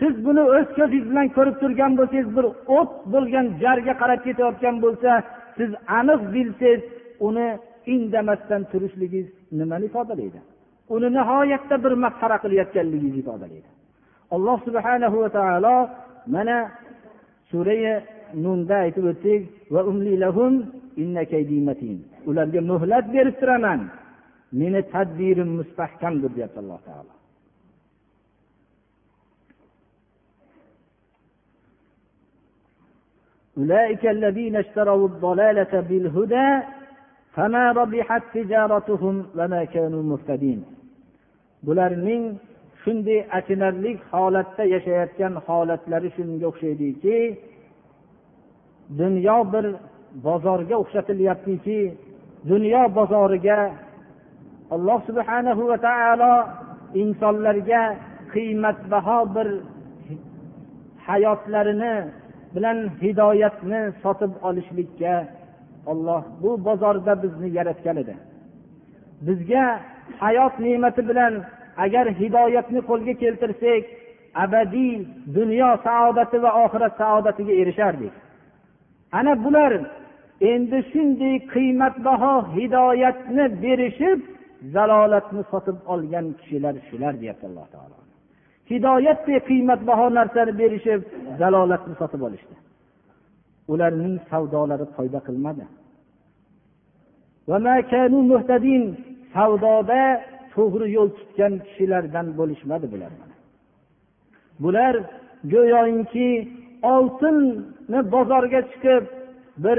siz 0.00 0.14
buni 0.26 0.42
o'z 0.56 0.68
ko'zingiz 0.78 1.04
bilan 1.10 1.28
ko'rib 1.36 1.56
turgan 1.62 1.92
bo'lsangiz 1.98 2.28
bir 2.36 2.46
o't 2.78 2.92
bo'lgan 3.12 3.46
jarga 3.62 3.94
qarab 4.02 4.20
ketayotgan 4.26 4.76
bo'lsa 4.84 5.10
siz 5.58 5.70
aniq 5.98 6.20
bilsangiz 6.34 6.82
uni 7.28 7.48
indamasdan 7.94 8.62
turishligingiz 8.70 9.28
nimani 9.58 9.84
ifodalaydi? 9.90 10.40
Uni 10.94 11.08
nihoyatda 11.18 11.76
bir 11.84 11.92
masxara 12.04 12.36
qilayotganligingizni 12.44 13.20
ifodalaydi. 13.24 13.68
Alloh 14.36 14.56
subhanahu 14.66 15.16
va 15.22 15.30
taolo 15.38 15.76
mana 16.34 16.56
surai 17.50 17.84
nunda 18.44 18.76
aytib 18.84 19.04
o'tdik 19.12 19.42
ularga 22.30 22.60
muhlat 22.70 23.04
berib 23.14 23.34
turaman 23.40 23.80
meni 24.60 24.80
tadbirim 24.92 25.50
mustahkamdir 25.58 26.30
deyapti 26.36 26.60
alloh 26.64 26.80
taolo 26.88 27.14
أولئك 33.60 34.06
الذين 34.06 34.56
اشتروا 34.56 35.08
الضلالة 35.08 35.72
بالهدى 35.88 36.48
فما 37.34 37.72
ربحت 37.72 38.22
تجارتهم 38.34 39.26
وما 39.38 39.64
كانوا 39.64 40.02
مهتدين 40.02 40.60
bularning 41.66 42.40
shunday 42.84 43.20
achinarli 43.38 43.92
holatda 44.10 44.62
yashayotgan 44.74 45.34
holatlari 45.46 46.08
shunga 46.16 46.46
o'xshaydiki 46.50 47.16
dunyo 49.00 49.38
bir 49.52 49.66
bozorga 50.26 50.74
o'xshatilyaptiki 50.82 51.80
dunyo 52.50 52.82
bozoriga 52.98 53.58
alloh 54.74 54.98
subhanahu 55.08 55.62
va 55.70 55.78
taolo 55.88 56.34
insonlarga 57.02 57.82
qiymatbaho 58.32 59.18
bir 59.34 59.48
hayotlarini 61.08 61.94
bilan 62.54 62.78
hidoyatni 63.02 63.80
sotib 64.02 64.32
olishlikka 64.48 65.14
olloh 65.90 66.22
bu 66.42 66.50
bozorda 66.66 67.22
bizni 67.22 67.48
yaratgan 67.58 67.96
edi. 68.02 68.14
Bizga 69.26 69.64
hayot 70.22 70.54
ne'mati 70.64 71.02
bilan 71.10 71.34
agar 71.84 72.06
hidoyatni 72.20 72.80
qo'lga 72.88 73.14
keltirsak 73.22 73.82
abadiy 74.44 74.94
dunyo 75.38 75.70
saodati 75.86 76.36
va 76.44 76.50
oxirat 76.64 76.94
saodatiga 77.02 77.52
erishardik. 77.62 78.14
Ana 79.18 79.32
bular 79.44 79.72
endi 80.52 80.78
shunday 80.92 81.36
qiymatbaho 81.54 82.34
hidoyatni 82.56 83.44
berishib 83.62 84.18
zalolatni 84.74 85.42
sotib 85.50 85.76
olgan 85.92 86.26
kishilar 86.40 86.74
shular 86.88 87.12
deyapti 87.20 87.44
alloh 87.50 87.66
taolo. 87.74 87.96
Hidoyatdek 88.70 89.42
qiymatbaho 89.48 90.06
narsani 90.18 90.52
berishib 90.60 91.00
zalolatni 91.40 91.94
sotib 92.00 92.22
olishdi. 92.28 92.54
Ularning 93.72 94.16
savdolari 94.30 94.86
foyda 94.96 95.20
qilmadi. 95.26 95.64
Savdoda 99.34 100.02
to'g'ri 100.54 100.86
yo'l 100.96 101.10
tutgan 101.18 101.54
kishilardan 101.66 102.26
bo'lishmadi 102.38 102.86
bular 102.92 103.12
bular 104.64 104.94
go'yoki 105.54 106.30
oltinni 106.94 108.00
bozorga 108.14 108.60
chiqib 108.70 109.04
bir 109.64 109.78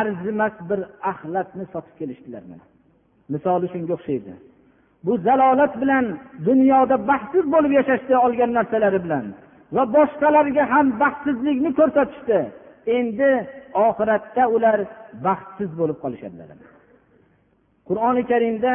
arzimas 0.00 0.54
bir 0.68 0.80
axlatni 1.10 1.64
sotib 1.72 1.94
kelishdilar 2.00 2.42
misoli 3.32 3.66
shunga 3.72 3.92
o'xshaydi. 3.98 4.32
Bu 5.06 5.12
zalolat 5.26 5.72
bilan 5.82 6.04
dunyoda 6.48 6.96
baxtsiz 7.10 7.44
bo'lib 7.54 7.72
yashashdi 7.78 8.14
olgan 8.26 8.50
narsalari 8.58 9.00
bilan 9.04 9.24
va 9.76 9.82
boshqalarga 9.96 10.64
ham 10.72 10.86
baxtsizlikni 11.02 11.70
ko'rsatishdi. 11.78 12.38
Endi 12.96 13.30
oxiratda 13.86 14.42
ular 14.54 14.78
baxtsiz 15.26 15.70
bo'lib 15.80 15.98
qolishadilar. 16.04 16.48
Qur'oni 17.88 18.22
karimda 18.30 18.74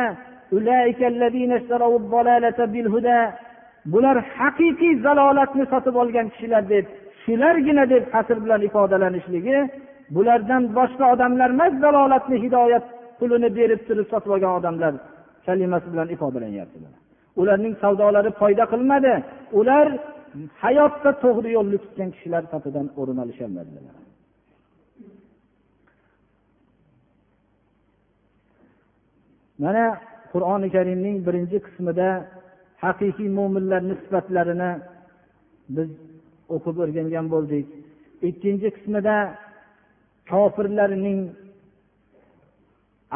bular 3.94 4.18
haqiqiy 4.38 4.94
zalolatni 5.06 5.66
sotib 5.74 5.96
olgan 6.02 6.28
kishilar 6.34 6.64
deb 6.74 6.86
shulargina 7.24 7.84
deb 7.94 8.04
hasr 8.14 8.38
bilan 8.44 8.62
ifodalanishligi 8.70 9.58
bulardan 10.16 10.64
boshqa 10.78 11.06
odamlar 11.14 11.50
emas 11.56 11.74
zalolatni 11.86 12.38
hidoyat 12.44 12.86
pulini 13.20 13.50
berib 13.58 13.82
turib 13.88 14.08
sotib 14.14 14.32
olgan 14.36 14.54
odamlar 14.60 14.94
kalimasi 15.48 15.88
bilan 15.94 16.08
ifodalanyapti 16.16 16.78
ularning 17.42 17.74
savdolari 17.84 18.32
foyda 18.42 18.64
qilmadi 18.74 19.14
ular 19.60 19.88
hayotda 20.64 21.12
to'g'ri 21.24 21.50
yo'lni 21.58 21.78
tutgan 21.84 22.10
kishilar 22.16 22.44
safidan 22.54 22.88
o'rin 23.00 23.18
olisholmadilar 23.24 23.96
mana 29.64 29.86
qur'oni 30.38 30.68
karimning 30.76 31.18
birinchi 31.28 31.58
qismida 31.66 32.10
haqiqiy 32.84 33.30
mo'minlarni 33.38 33.96
sifatlarini 34.02 34.72
biz 35.76 35.90
o'qib 36.56 36.76
o'rgangan 36.84 37.26
bo'ldik. 37.34 37.66
Ikkinchi 38.30 38.68
qismida 38.76 39.16
kofirlarning 40.32 41.20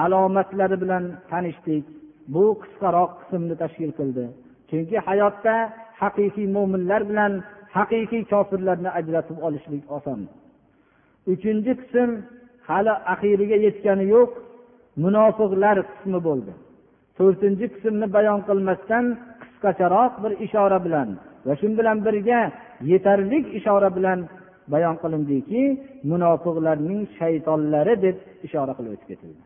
alomatlari 0.03 0.78
bilan 0.84 1.03
tanishdik. 1.32 1.86
Bu 2.34 2.43
qisqaroq 2.61 3.11
qismni 3.19 3.55
tashkil 3.61 3.91
qildi. 3.99 4.26
Chunki 4.69 4.97
hayotda 5.07 5.55
haqiqiy 6.01 6.47
mo'minlar 6.55 7.01
bilan 7.09 7.34
haqiqiy 7.78 8.24
kofirlarni 8.34 8.89
ajratib 8.99 9.38
olishlik 9.47 9.84
oson. 9.97 10.19
Uchinchi 11.34 11.72
qism 11.82 12.09
hali 12.69 12.93
oxiriga 13.13 13.57
yetgani 13.65 14.05
yo'q 14.15 14.32
munofiqlar 15.03 15.78
qismi 15.91 16.19
bo'ldi. 16.28 16.53
to'rtinchi 17.18 17.66
qismni 17.74 18.07
bayon 18.16 18.40
qilmasdan 18.48 19.04
qisqacharoq 19.42 20.12
bir 20.22 20.32
ishora 20.46 20.78
bilan 20.86 21.09
va 21.46 21.54
shu 21.61 21.66
bilan 21.78 21.98
birga 22.07 22.40
yetarli 22.92 23.38
ishora 23.59 23.88
bilan 23.96 24.18
bayon 24.72 24.96
qilindiki 25.02 25.62
munofiqlarning 26.11 27.00
shaytonlari 27.18 27.94
deb 28.04 28.16
ishora 28.46 28.72
qilib 28.78 28.92
o'tib 28.96 29.09
ketildi 29.12 29.44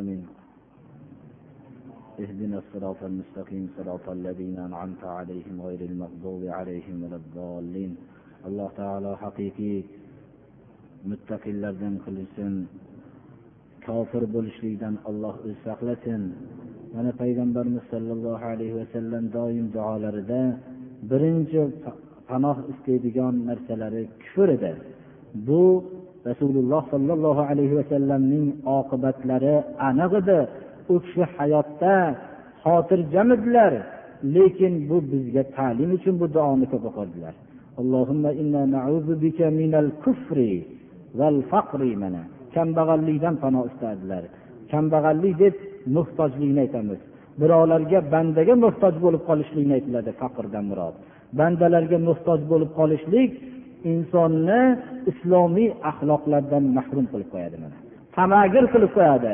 آمين 0.00 0.22
اهدنا 2.24 2.58
الصراط 2.62 3.00
المستقيم 3.10 3.64
صراط 3.76 4.06
الذين 4.18 4.56
أنعمت 4.68 5.02
عليهم 5.18 5.56
غير 5.66 5.80
المغضوب 5.90 6.42
عليهم 6.58 6.96
ولا 7.02 7.18
الضالين 7.22 7.92
alloh 8.48 8.70
taolo 8.80 9.12
haqiqiy 9.22 9.78
muttaqillardan 11.11 11.95
qilsin 12.05 12.53
kofir 13.87 14.23
bo'lishlikdan 14.35 14.95
alloh 15.09 15.35
o'zi 15.43 15.55
saqlasin. 15.67 16.21
Mana 16.95 17.11
payg'ambarimiz 17.21 17.83
sollallohu 17.93 18.45
alayhi 18.53 18.75
vasallam 18.81 19.23
doim 19.37 19.65
duolarida 19.75 20.41
birinchi 21.09 21.61
panoh 22.29 22.57
istaydigan 22.71 23.35
narsalari 23.49 24.03
kufr 24.21 24.47
edi. 24.57 24.71
Bu 25.47 25.63
rasululloh 26.29 26.81
sollallohu 26.93 27.41
alayhi 27.51 27.75
vasallamning 27.81 28.45
oqibatlari 28.79 29.55
aniq 29.89 30.13
edi. 30.21 30.39
U 30.93 30.95
kishi 31.03 31.23
hayotda 31.35 31.95
xotirjam 32.63 33.29
edilar 33.35 33.73
lekin 34.35 34.73
bu 34.89 34.97
bizga 35.11 35.43
ta'lim 35.57 35.89
uchun 35.97 36.15
bu 36.21 36.27
duoni 36.35 36.65
ko'p 36.71 36.83
o'qidilar 36.89 37.33
mana. 42.03 42.21
Kambag'allikdan 42.55 43.35
panoh 43.43 43.63
istadilar 43.71 44.23
kambag'allik 44.71 45.35
deb 45.43 45.55
muhtojlikni 45.95 46.59
aytamiz. 46.65 46.99
Birovlarga 47.41 47.99
bandaga 48.13 48.53
muhtoj 48.65 48.95
bo'lib 49.05 49.23
qolishlikni 49.29 49.73
aytiladi 49.77 50.11
faqrdan 50.21 50.65
murod. 50.69 50.95
Bandalarga 51.39 51.97
muhtoj 52.09 52.39
bo'lib 52.51 52.71
qolishlik 52.79 53.31
insonni 53.91 54.61
islomiy 55.11 55.69
axloqlardan 55.91 56.63
mahrum 56.77 57.05
qilib 57.11 57.29
qo'yadi 57.33 57.57
mana. 57.63 57.77
Tamagir 58.17 58.65
qilib 58.73 58.91
qo'yadi. 58.97 59.33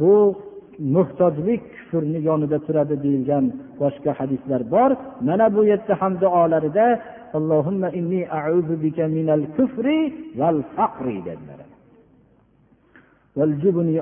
Bu 0.00 0.14
muhtojlik 0.96 1.62
kufrni 1.76 2.18
yonida 2.28 2.58
turadi 2.66 2.94
deyilgan 3.04 3.44
boshqa 3.80 4.10
hadislar 4.20 4.62
bor. 4.74 4.90
Mana 5.28 5.46
bu 5.54 5.60
yerda 5.70 5.94
ham 6.00 6.12
duolarida 6.22 6.86
allohimma 7.38 7.88
inni 8.00 8.22
a'udhu 8.38 8.74
bika 8.84 9.04
minal 9.16 9.44
kufri 9.56 9.98
val 10.40 10.58
faqri 10.76 11.18
dedilar 11.28 11.60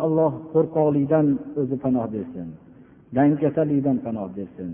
alloh 0.06 0.32
qo'rqoqlikdan 0.54 1.26
o'zi 1.60 1.76
panoh 1.84 2.06
bersin. 2.14 2.48
Dangasalikdan 3.16 3.96
panoh 4.06 4.28
bersin. 4.36 4.70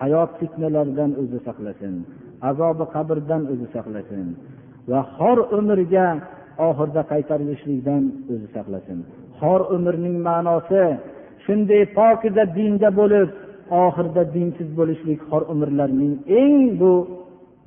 Hayot 0.00 0.30
fitnalaridan 0.40 1.10
o'zi 1.22 1.38
saqlasin. 1.46 1.94
Azobi 2.50 2.84
qabrdan 2.94 3.42
o'zi 3.52 3.66
saqlasin. 3.74 4.26
Va 4.90 5.00
xor 5.16 5.38
umrga 5.58 6.06
oxirida 6.68 7.02
qaytarilishlikdan 7.12 8.02
o'zi 8.32 8.48
saqlasin. 8.56 8.98
Xor 9.40 9.60
umrning 9.76 10.16
ma'nosi 10.28 10.84
shunday 11.44 11.82
pokiza 11.98 12.44
dinda 12.56 12.88
bo'lib 13.00 13.28
oxirida 13.84 14.22
dinsiz 14.34 14.68
bo'lishlik 14.78 15.20
xor 15.28 15.42
umrlarning 15.52 16.14
eng 16.42 16.58
bu 16.80 16.92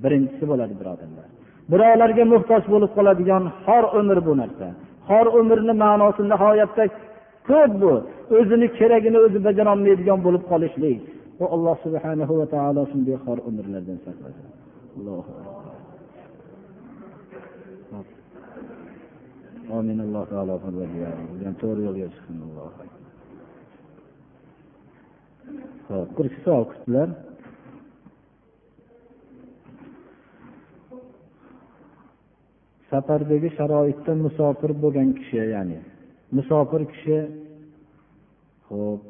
birinchisi 0.03 0.43
bo'ladi 0.51 0.73
birodarlar. 0.81 1.27
Birovlarga 1.71 2.23
muhtoj 2.33 2.63
bo'lib 2.73 2.91
qoladigan 2.97 3.43
xor 3.65 3.83
umr 3.99 4.17
bu 4.27 4.33
narsa. 4.41 4.67
Xor 5.07 5.25
umrni 5.39 5.73
ma'nosi 5.83 6.21
nihoyatda 6.31 6.83
ko'p 7.49 7.71
bu. 7.81 7.93
O'zini 8.37 8.67
keragini 8.77 9.17
o'zi 9.25 9.39
bajarolmaydigan 9.47 10.19
bo'lib 10.25 10.43
qolishlik 10.51 10.99
bu 11.39 11.45
alloh 11.55 11.75
subhanahu 11.85 12.33
va 12.39 12.45
taolo 12.55 12.81
shunday 12.91 13.17
xor 13.25 13.37
umrlardan 13.49 13.97
saqlasin. 14.05 14.47
Allohu 14.97 15.31
omin 19.77 19.97
alloh 20.05 20.23
taolo 20.33 20.55
to'g'ri 21.61 21.81
yo'lga 21.87 22.07
chiqsin. 22.13 22.35
Ho'p 25.89 26.09
bir 26.17 26.25
kishi 26.31 26.41
savol 26.45 26.65
kutdilar 26.71 27.09
safardagi 32.91 33.49
sharoitda 33.57 34.11
musofir 34.25 34.71
bo'lgan 34.83 35.09
kishi 35.17 35.37
ya'ni 35.55 35.79
musofir 36.37 36.81
kishi 36.91 37.17
ho'p 38.69 39.01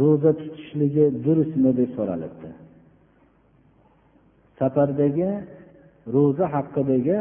ro'za 0.00 0.30
tutishligi 0.40 1.04
durustmi 1.24 1.70
deb 1.78 1.90
so'ralibdi 1.96 2.50
safardagi 4.58 5.30
ro'za 6.14 6.46
haqidagi 6.54 7.18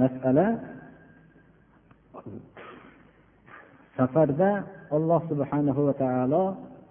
masala 0.00 0.46
safarda 3.96 4.50
alloh 4.96 5.20
subhanahu 5.30 5.80
va 5.88 5.94
taolo 6.02 6.44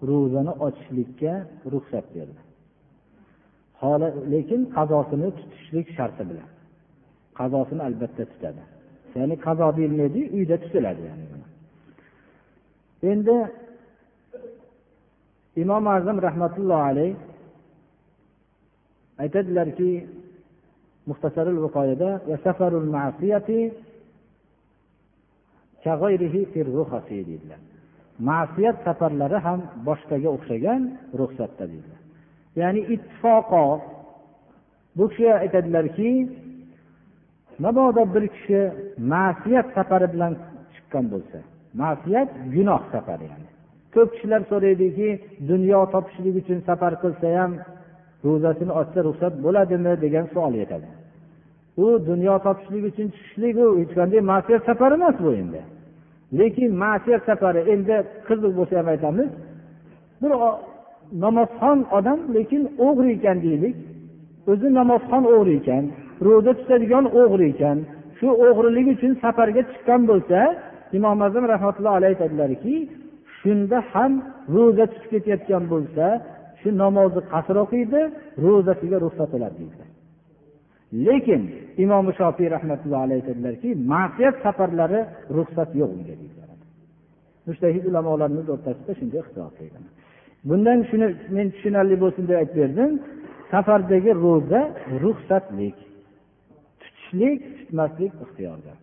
ro'zani 0.10 0.54
ochishlikka 0.68 1.34
ruxsat 1.74 2.06
berdi. 2.16 2.42
Lekin 4.34 4.62
qazosini 4.76 5.30
tutishlik 5.40 5.88
sharti 5.98 6.24
bilan. 6.30 6.50
Qazosini 7.40 7.82
albatta 7.90 8.24
tutadi. 8.32 8.62
Ya'ni 9.18 9.36
qazo 9.46 9.68
deyilmaydi 9.78 10.22
uyda 10.38 10.56
tutiladi 10.64 11.08
endi 13.12 13.38
imom 15.64 15.86
azam 15.98 16.18
rahmatullohi 16.28 16.86
alayh 16.92 17.14
aytadilarki 19.24 19.92
muxtasarul 21.10 21.60
viqoyada 21.66 22.10
deydilar. 27.30 27.62
Ma'siyat 28.30 28.78
safarlari 28.86 29.38
ham 29.46 29.60
boshqaga 29.88 30.30
o'xshagan 30.36 30.82
ruxsatda 31.20 31.66
deydilar. 31.72 32.02
Ya'ni 32.62 32.82
ittifoqo. 32.94 33.66
Bu 34.98 35.06
kishi 35.12 35.28
aytadilarki 35.44 36.10
mabodo 37.64 38.04
bir 38.14 38.28
kishi 38.36 38.60
ma'siyat 39.12 39.68
safari 39.78 40.08
bilan 40.14 40.34
chiqqan 40.74 41.06
bo'lsa 41.14 41.38
ma'siyat 41.82 42.30
gunoh 42.56 42.82
safari 42.94 43.26
ya'ni. 43.32 43.50
Ko'p 43.94 44.10
kishilar 44.14 44.42
so'raydiki 44.52 45.10
dunyo 45.52 45.80
topishlik 45.94 46.36
uchun 46.42 46.60
safar 46.70 46.94
qilsa 47.04 47.28
ham 47.40 47.52
ro'zasini 48.26 48.74
ochsa 48.82 49.00
ruxsat 49.08 49.34
bo'ladimi 49.46 49.94
degan 50.04 50.26
savol 50.34 50.54
yetadi. 50.62 50.88
U 51.84 51.86
dunyo 52.10 52.36
topishlik 52.46 52.84
uchun 52.90 53.08
chiqishlik 53.16 53.56
u 53.64 53.66
hech 53.80 53.94
qanday 54.00 54.22
ma'siyat 54.32 54.62
safari 54.70 54.94
emas 55.00 55.16
bu 55.26 55.32
endi. 55.42 55.62
Lekin 56.40 56.70
ma'siyat 56.84 57.22
safari 57.30 57.62
endi 57.74 57.96
qiziq 58.28 58.52
bo'lsa 58.58 58.74
ham 58.80 58.88
aytamiz 58.94 59.30
bir 60.22 60.32
namozxon 61.24 61.80
odam 61.98 62.20
lekin 62.36 62.62
o'g'ri 62.88 63.10
ekan 63.18 63.38
deylik 63.46 63.76
o'zi 64.52 64.68
namozxon 64.80 65.24
o'g'ri 65.36 65.54
ekan. 65.62 65.84
Ro'za 66.28 66.52
tutadigan 66.60 67.06
o'g'ri 67.22 67.46
ekan. 67.54 67.78
Shu 68.18 68.28
o'g'rilik 68.48 68.88
uchun 68.96 69.12
safarga 69.24 69.62
chiqqan 69.72 70.02
bo'lsa 70.12 70.40
imom 70.98 71.18
azam 71.28 71.44
rahmatullohi 71.54 71.98
alayhi 72.00 72.14
aytadilarki 72.16 72.76
shunda 73.40 73.78
ham 73.92 74.12
ro'za 74.56 74.86
tutib 74.94 75.10
ketayotgan 75.14 75.64
bo'lsa 75.74 76.06
shu 76.60 76.70
namozni 76.84 77.22
qasr 77.34 77.56
o'qiydi 77.64 78.02
ro'zasiga 78.46 78.98
ruxsat 79.06 79.30
bo'ladi 79.34 79.56
deydilar 79.62 79.90
lekin 81.08 81.42
imom 81.84 82.06
shofiy 82.20 82.48
rahmatullohi 82.56 83.04
alayhi 83.08 83.20
aytadilarki 83.22 83.70
ma'siyat 83.94 84.36
safarlari 84.46 85.00
ruxsat 85.38 85.70
yo'q 85.82 85.92
unga 85.98 86.16
deydilar 86.22 86.46
mushtahid 87.48 87.84
ulamolarimiz 87.90 88.48
o'rtasida 88.54 88.92
shunday 89.00 89.20
ixtilof 89.24 89.54
qilgan. 89.60 89.84
Bundan 90.50 90.80
shuni 90.90 91.08
men 91.36 91.48
tushunarli 91.54 91.96
bo'lsin 92.04 92.24
deb 92.30 92.38
aytib 92.42 92.58
berdim. 92.62 92.92
Safardagi 93.52 94.12
ro'za 94.26 94.62
ruxsatlik. 95.04 95.78
Tutishlik 97.06 97.40
tutmaslik 97.58 98.12
ixtiyorda 98.24 98.74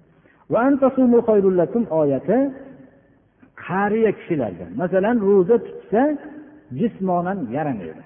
oyati 2.01 2.39
qariya 3.67 4.13
kishilarga. 4.19 4.67
Masalan 4.81 5.17
ro'za 5.29 5.57
tutsa 5.67 6.03
jismonan 6.79 7.39
yaramaydi 7.57 8.03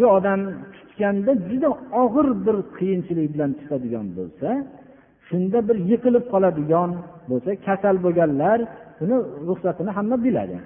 shu 0.00 0.06
odam 0.16 0.40
tutganda 0.76 1.32
juda 1.48 1.68
og'ir 2.02 2.28
bir 2.46 2.56
qiyinchilik 2.76 3.28
bilan 3.34 3.50
tutadigan 3.60 4.06
bo'lsa 4.18 4.48
shunda 5.28 5.58
bir 5.68 5.76
yiqilib 5.90 6.24
qoladigan 6.32 6.90
bo'lsa 7.30 7.50
kasal 7.66 7.96
bo'lganlar 8.04 8.58
buni 8.98 9.16
ruxsatini 9.48 9.90
hamma 9.98 10.16
biladi. 10.26 10.56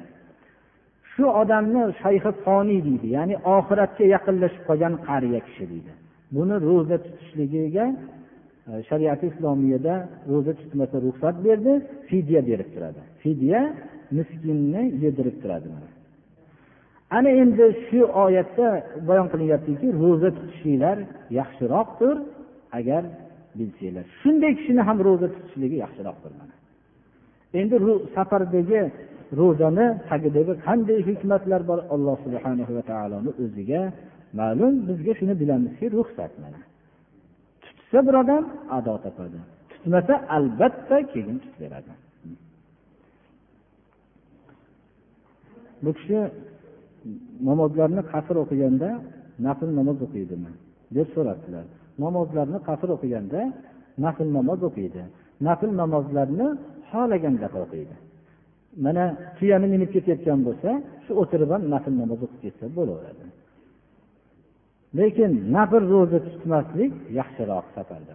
Shu 1.12 1.24
odamni 1.42 1.82
shayxi 2.02 2.30
foniy 2.44 2.80
deydi 2.88 3.08
ya'ni 3.16 3.34
oxiratga 3.56 4.04
yaqinlashib 4.14 4.62
qolgan 4.68 4.94
qariya 5.08 5.40
kishi 5.46 5.64
deydi. 5.72 5.92
Buni 6.36 6.56
ro'za 6.68 6.96
tutishligiga 7.04 7.84
e, 8.68 8.82
shariati 8.88 9.26
islomiyada 9.32 9.94
ro'za 10.30 10.52
tutmasa 10.60 10.96
ruxsat 11.06 11.36
berdi 11.46 11.72
fidya 12.08 12.40
berib 12.48 12.68
turadi. 12.74 13.00
Fidya 13.22 13.60
miskinni 14.16 14.82
yedirib 15.04 15.36
turadi 15.42 15.68
ana 17.16 17.30
endi 17.42 17.66
shu 17.86 18.00
oyatda 18.24 18.68
bayon 19.08 19.26
qilinyaptiki 19.32 19.86
ro'za 20.02 20.30
tutishinglar 20.38 20.98
yaxshiroqdir 21.38 22.16
agar 22.78 23.02
bilsanglar. 23.58 24.04
Shunday 24.20 24.52
kishini 24.58 24.82
ham 24.88 24.98
ro'za 25.08 25.26
tutishligi 25.34 25.76
yaxshiroqdir 25.84 26.32
endi 27.60 27.76
safardagi 28.16 28.80
ro'zani 29.40 29.86
tagidagi 30.08 30.52
qanday 30.66 30.98
hikmatlar 31.08 31.60
bor 31.70 31.78
alloh 31.94 32.16
subhana 32.24 32.64
va 32.76 32.82
taoloni 32.90 33.30
o'ziga 33.42 33.80
ma'lum 34.38 34.74
bizga 34.88 35.12
shuni 35.18 35.34
bilamizki 35.40 35.86
ruxsat 35.96 36.32
mana. 36.42 36.60
Tutsa 37.64 37.98
bir 38.06 38.14
odam 38.22 38.44
ado 38.76 38.94
topadi. 39.04 39.38
Tutmasa 39.72 40.14
albatta 40.36 40.96
keyin 41.12 41.36
tutaveradi 41.44 41.92
bu 45.84 45.90
kishi 45.98 46.18
namozlarni 47.48 48.02
qasr 48.12 48.36
o'qiganda 48.42 48.88
nafl 49.46 49.68
namoz 49.78 49.98
o'qiydimi 50.06 50.50
deb 50.96 51.08
so'rabdilar. 51.14 51.64
Namozlarni 52.04 52.58
qasr 52.68 52.88
o'qiganda 52.96 53.40
nafl 54.04 54.28
namoz 54.38 54.60
o'qiydi. 54.68 55.02
Nafl 55.46 55.70
namozlarni 55.82 56.46
xohlaganda 56.90 57.46
o'qiydi. 57.64 57.94
Mana 58.84 59.04
tuyani 59.36 59.66
minib 59.74 59.90
ketayotgan 59.94 60.40
bo'lsa 60.46 60.70
shu 61.04 61.12
o'tirib 61.22 61.50
ham 61.54 61.62
nafl 61.74 61.92
namoz 62.02 62.20
o'qib 62.26 62.40
ketsa 62.44 62.64
bo'laveradi. 62.78 63.24
Lekin 64.98 65.32
nafl 65.56 65.82
ro'za 65.92 66.18
tutmaslik 66.26 66.92
yaxshiroq 67.18 67.66
safarda 67.76 68.14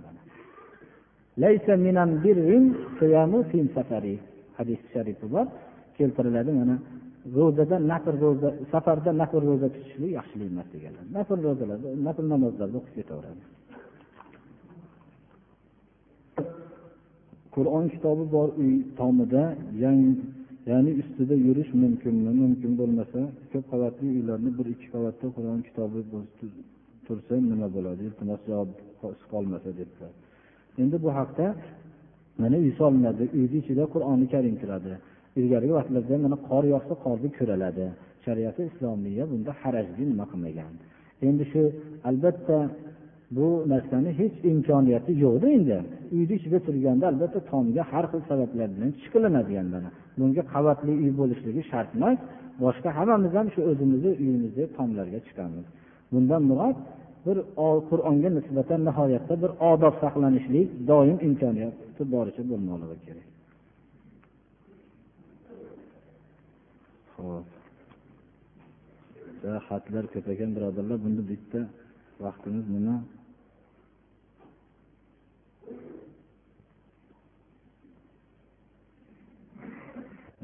hadis 4.57 4.81
sharifi 4.93 5.27
bor. 5.33 5.45
Keltiriladi 5.97 6.51
mana 6.59 6.75
ro'zada 7.37 7.75
nafl 7.91 8.15
ro'za 8.23 8.49
safarda 8.71 9.11
nafl 9.21 9.41
ro'za 9.49 9.67
tutishlik 9.75 10.11
yaxshilik 10.19 10.47
emas 10.53 10.67
deganlar. 10.73 11.03
Nafl 11.17 11.37
ro'zalarda 11.47 11.87
nafl 12.07 12.25
namozlarda 12.33 12.75
o'qib 12.79 12.93
ketaveradi. 12.99 13.43
Qur'on 17.55 17.85
kitobi 17.93 18.25
bor 18.35 18.49
uy 18.61 18.73
tomida 18.99 19.43
ya'ni 20.69 20.91
ustida 21.01 21.35
yurish 21.47 21.71
mumkinmi? 21.83 22.31
Mumkin 22.41 22.71
bo'lmasa 22.79 23.19
ko'p 23.51 23.65
qavatli 23.71 24.05
uylarni 24.17 24.49
bir 24.57 24.65
ikki 24.73 24.87
qavatda 24.95 25.25
qur'on 25.35 25.59
kitobi 25.67 25.99
tursa 27.09 27.33
nima 27.51 27.67
bo'ladi 27.75 28.01
iltimos 28.09 28.41
javob 28.49 28.69
qolmasa 29.31 29.69
debdilar 29.79 30.13
endi 30.81 30.97
bu 31.03 31.09
haqda 31.19 31.45
mana 32.41 32.57
uy 32.63 32.71
solinadi 32.79 33.23
uyni 33.37 33.57
ichida 33.61 33.83
qur'oni 33.93 34.25
karim 34.33 34.55
turadi. 34.61 34.93
Ilgarigi 35.39 35.73
vaqtlarda 35.79 36.15
mana 36.25 36.37
qor 36.49 36.63
yog'sa 36.73 36.95
qorni 37.05 37.29
ko'raladi. 37.37 37.85
Shariati 38.25 38.61
islomiya 38.69 39.23
bunda 39.31 39.51
harajni 39.61 40.03
nima 40.11 40.25
qilmagan? 40.31 40.73
Endi 41.27 41.43
shu 41.51 41.61
albatta 42.09 42.57
bu 43.37 43.47
narsani 43.73 44.11
hech 44.19 44.35
imkoniyati 44.51 45.11
yo'qda 45.25 45.47
endi. 45.57 45.77
Uyni 46.15 46.33
ichida 46.39 46.59
turganda 46.67 47.05
albatta 47.11 47.39
tomga 47.51 47.83
har 47.91 48.05
xil 48.11 48.21
sabablar 48.29 48.67
bilan 48.75 48.91
chiqilinadigan 49.01 49.67
mana. 49.75 49.89
Bunga 50.19 50.43
qavatli 50.53 50.91
uy 51.03 51.11
bo'lishligi 51.19 51.61
shart 51.71 51.89
emas. 51.97 52.17
Boshqa 52.63 52.89
hammamiz 52.97 53.33
ham 53.39 53.47
shu 53.53 53.61
o'zimizni 53.71 54.11
uyimizni 54.21 54.65
tomlarga 54.77 55.19
chiqamiz. 55.27 55.65
Bundan 56.11 56.41
murod 56.49 56.77
bir 57.25 57.37
qur'onga 57.89 58.29
nisbatan 58.37 58.81
nihoyatda 58.89 59.35
bir 59.43 59.51
odob 59.71 59.95
saqlanishlik 60.03 60.67
doim 60.89 61.17
imkoniyati 61.27 62.03
boricha 62.13 62.43
bo'lmoqligi 62.51 62.97
kerak. 63.07 63.27
Ho'p 67.15 67.47
xatlar 69.67 70.03
ko'p 70.13 70.25
ekan 70.33 70.49
birodarlar 70.55 70.97
bunda 71.05 71.23
bitta 71.31 71.59
vaqtimiz 72.25 72.65
nima? 72.75 72.95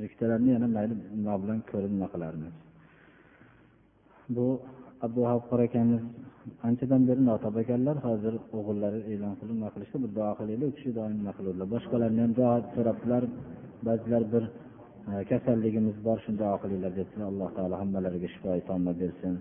Ikkitalarni 0.08 0.50
yana 0.56 0.68
mayli 0.78 0.94
nima 1.20 1.36
bilan 1.44 1.60
ko'rib 1.72 1.92
nima 1.96 2.08
qilarmiz 2.14 2.56
bu 4.36 4.48
abduhab 5.06 5.42
qor 5.50 5.60
akamiz 5.68 6.04
anchadan 6.68 7.02
beri 7.10 7.22
notob 7.30 7.56
ekanlar. 7.64 7.96
Hozir 8.08 8.34
o'g'illari 8.58 9.00
e'lon 9.14 9.34
qilib 9.40 9.56
nima 9.58 9.70
qilishdi 9.76 9.98
bir 10.04 10.12
duo 10.18 10.32
qilaylik 10.40 10.68
u 10.72 10.74
kishi 10.78 10.92
doim 10.98 11.16
nima 11.20 11.32
qiladilar 11.38 11.68
boshqalarni 11.76 12.22
ham 12.26 12.34
duo 12.40 12.54
so'rabdilar. 12.76 13.24
Ba'zilar 13.88 14.24
bir 14.34 14.44
e, 15.12 15.14
kasalligimiz 15.32 15.96
bor 16.08 16.18
shuni 16.24 16.38
duo 16.42 16.56
qilinglar 16.64 16.92
debdilar. 17.00 17.28
Alloh 17.32 17.50
taolo 17.58 17.76
hammalariga 17.82 18.28
shifo 18.34 18.50
tomma 18.70 18.92
bersin. 19.02 19.34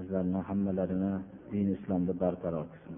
O'zlarini 0.00 0.40
hammalarini 0.48 1.12
din 1.52 1.66
islomda 1.76 2.12
barqaror 2.22 2.66
qilsin. 2.72 2.94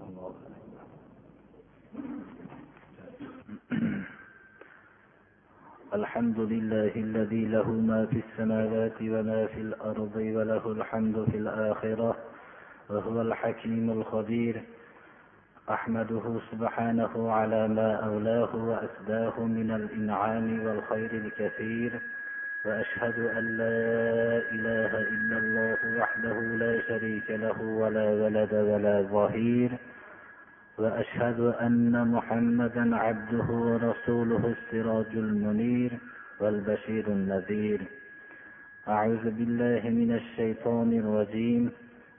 الحمد 5.95 6.41
لله 6.41 6.93
الذي 6.97 7.45
له 7.45 7.71
ما 7.71 8.07
في 8.07 8.23
السماوات 8.29 9.03
وما 9.03 9.47
في 9.47 9.61
الأرض 9.61 10.17
وله 10.17 10.73
الحمد 10.73 11.27
في 11.31 11.37
الآخرة 11.37 12.17
وهو 12.91 13.21
الحكيم 13.21 13.91
الخبير. 13.91 14.63
أحمده 15.71 16.41
سبحانه 16.53 17.33
على 17.33 17.69
ما 17.69 17.95
أولاه 17.95 18.57
وأسداه 18.57 19.41
من 19.41 19.71
الإنعام 19.71 20.67
والخير 20.67 21.11
الكثير 21.13 22.01
وأشهد 22.67 23.19
أن 23.19 23.57
لا 23.57 24.39
إله 24.53 24.93
إلا 25.15 25.39
الله 25.39 26.01
وحده 26.01 26.41
لا 26.41 26.83
شريك 26.89 27.31
له 27.31 27.63
ولا 27.63 28.05
ولد 28.05 28.55
ولا 28.55 29.03
ظهير. 29.03 29.71
وأشهد 30.79 31.41
أن 31.41 32.09
محمدا 32.09 32.97
عبده 32.97 33.47
ورسوله 33.51 34.55
السراج 34.57 35.07
المنير 35.15 35.93
والبشير 36.41 37.07
النذير. 37.07 37.81
أعوذ 38.89 39.31
بالله 39.31 39.89
من 39.91 40.15
الشيطان 40.15 40.93
الرجيم. 40.93 41.71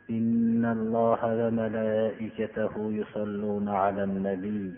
إن 0.10 0.66
الله 0.66 1.48
وملائكته 1.48 2.92
يصلون 2.92 3.70
على 3.70 4.04
النبي. 4.04 4.74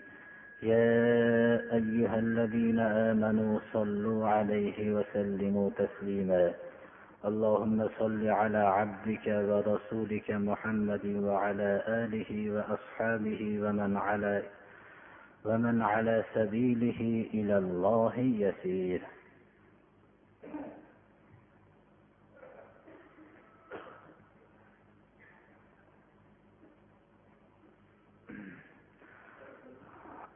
يا 0.62 1.74
أيها 1.74 2.18
الذين 2.18 2.78
آمنوا 2.80 3.58
صلوا 3.72 4.28
عليه 4.28 4.94
وسلموا 4.94 5.70
تسليما. 5.70 6.50
اللهم 7.28 7.88
صل 7.98 8.26
على 8.28 8.58
عبدك 8.58 9.26
ورسولك 9.28 10.30
محمد 10.30 11.06
وعلى 11.06 11.82
آله 11.88 12.30
وأصحابه 12.50 13.40
ومن 13.62 13.96
على 13.96 14.42
ومن 15.44 15.82
على 15.82 16.24
سبيله 16.34 17.00
إلى 17.34 17.58
الله 17.58 18.14
يسير. 18.18 19.00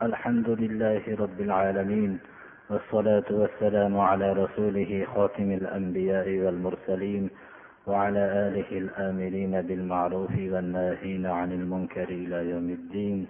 الحمد 0.02 0.48
لله 0.48 1.16
رب 1.16 1.40
العالمين. 1.40 2.33
والصلاة 2.70 3.24
والسلام 3.30 4.00
على 4.00 4.32
رسوله 4.32 5.06
خاتم 5.14 5.52
الأنبياء 5.52 6.28
والمرسلين 6.28 7.30
وعلى 7.86 8.22
آله 8.48 8.70
الآمرين 8.78 9.62
بالمعروف 9.62 10.30
والناهين 10.30 11.26
عن 11.26 11.52
المنكر 11.52 12.08
إلى 12.08 12.50
يوم 12.50 12.70
الدين. 12.70 13.26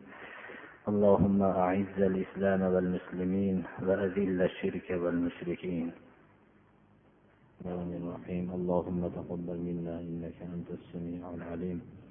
اللهم 0.89 1.43
أعز 1.43 1.99
الإسلام 1.99 2.63
والمسلمين 2.63 3.57
وأذل 3.83 4.43
الشرك 4.43 4.89
والمشركين. 4.91 5.91
الرحيم. 7.67 8.51
اللهم 8.55 9.09
تقبل 9.09 9.59
منا 9.69 9.95
إنك 10.01 10.39
أنت 10.55 10.69
السميع 10.71 11.35
العليم. 11.35 12.04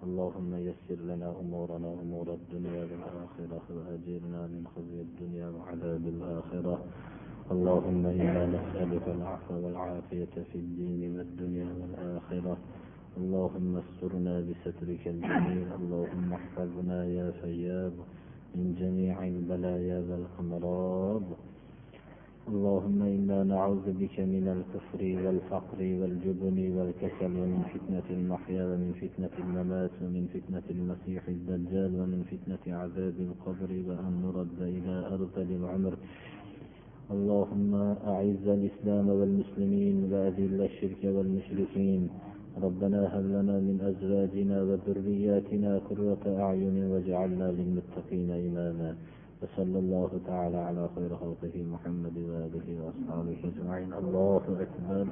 اللهم 0.00 0.54
يسر 0.68 0.98
لنا 1.10 1.28
أمورنا 1.40 1.88
أمور 2.02 2.28
الدنيا 2.40 2.82
والآخرة 2.90 3.66
وأجرنا 3.76 4.40
من 4.52 4.64
خزي 4.72 5.00
الدنيا 5.00 5.48
وعذاب 5.48 6.04
الآخرة. 6.14 6.76
اللهم 7.50 8.06
إنا 8.06 8.42
نسألك 8.56 9.06
العفو 9.16 9.54
والعافية 9.64 10.34
في 10.52 10.58
الدين 10.64 11.18
والدنيا 11.18 11.68
والآخرة. 11.80 12.56
اللهم 13.20 13.72
استرنا 13.84 14.34
بسترك 14.40 15.02
الجميل 15.14 15.68
اللهم 15.80 16.32
احفظنا 16.32 16.98
يا 17.04 17.30
فياض 17.30 17.92
من 18.56 18.66
جميع 18.80 19.16
البلايا 19.34 19.98
والأمراض. 20.08 21.26
اللهم 22.50 23.02
إنا 23.02 23.38
نعوذ 23.44 23.86
بك 24.00 24.16
من 24.34 24.46
الكفر 24.56 25.00
والفقر 25.24 25.80
والجبن 26.00 26.58
والكسل 26.76 27.32
ومن 27.40 27.62
فتنة 27.74 28.08
المحيا 28.18 28.64
ومن 28.70 28.90
فتنة 29.02 29.34
الممات 29.44 29.94
ومن 30.02 30.24
فتنة 30.34 30.66
المسيح 30.76 31.22
الدجال 31.28 31.90
ومن 32.00 32.20
فتنة 32.32 32.64
عذاب 32.80 33.16
القبر 33.28 33.70
وأن 33.88 34.12
نرد 34.24 34.58
إلى 34.76 34.94
أرذل 35.14 35.50
العمر. 35.60 35.94
اللهم 37.14 37.74
أعز 38.14 38.46
الإسلام 38.58 39.06
والمسلمين 39.08 39.96
وأذل 40.12 40.60
الشرك 40.70 41.02
والمشركين. 41.04 42.02
ربنا 42.62 43.00
هب 43.14 43.26
لنا 43.36 43.56
من 43.68 43.76
أزواجنا 43.90 44.56
وذرياتنا 44.62 45.70
قرة 45.88 46.24
أعين 46.44 46.76
واجعلنا 46.90 47.48
للمتقين 47.58 48.30
إماما. 48.30 48.90
وصلى 49.42 49.78
الله 49.78 50.20
تعالى 50.26 50.56
على 50.56 50.88
خير 50.96 51.16
خلقه 51.16 51.62
محمد 51.62 52.16
وآله 52.16 52.66
وأصحابه 52.82 53.38
أجمعين. 53.44 53.92
الله 53.92 54.42
أكبر. 54.60 55.06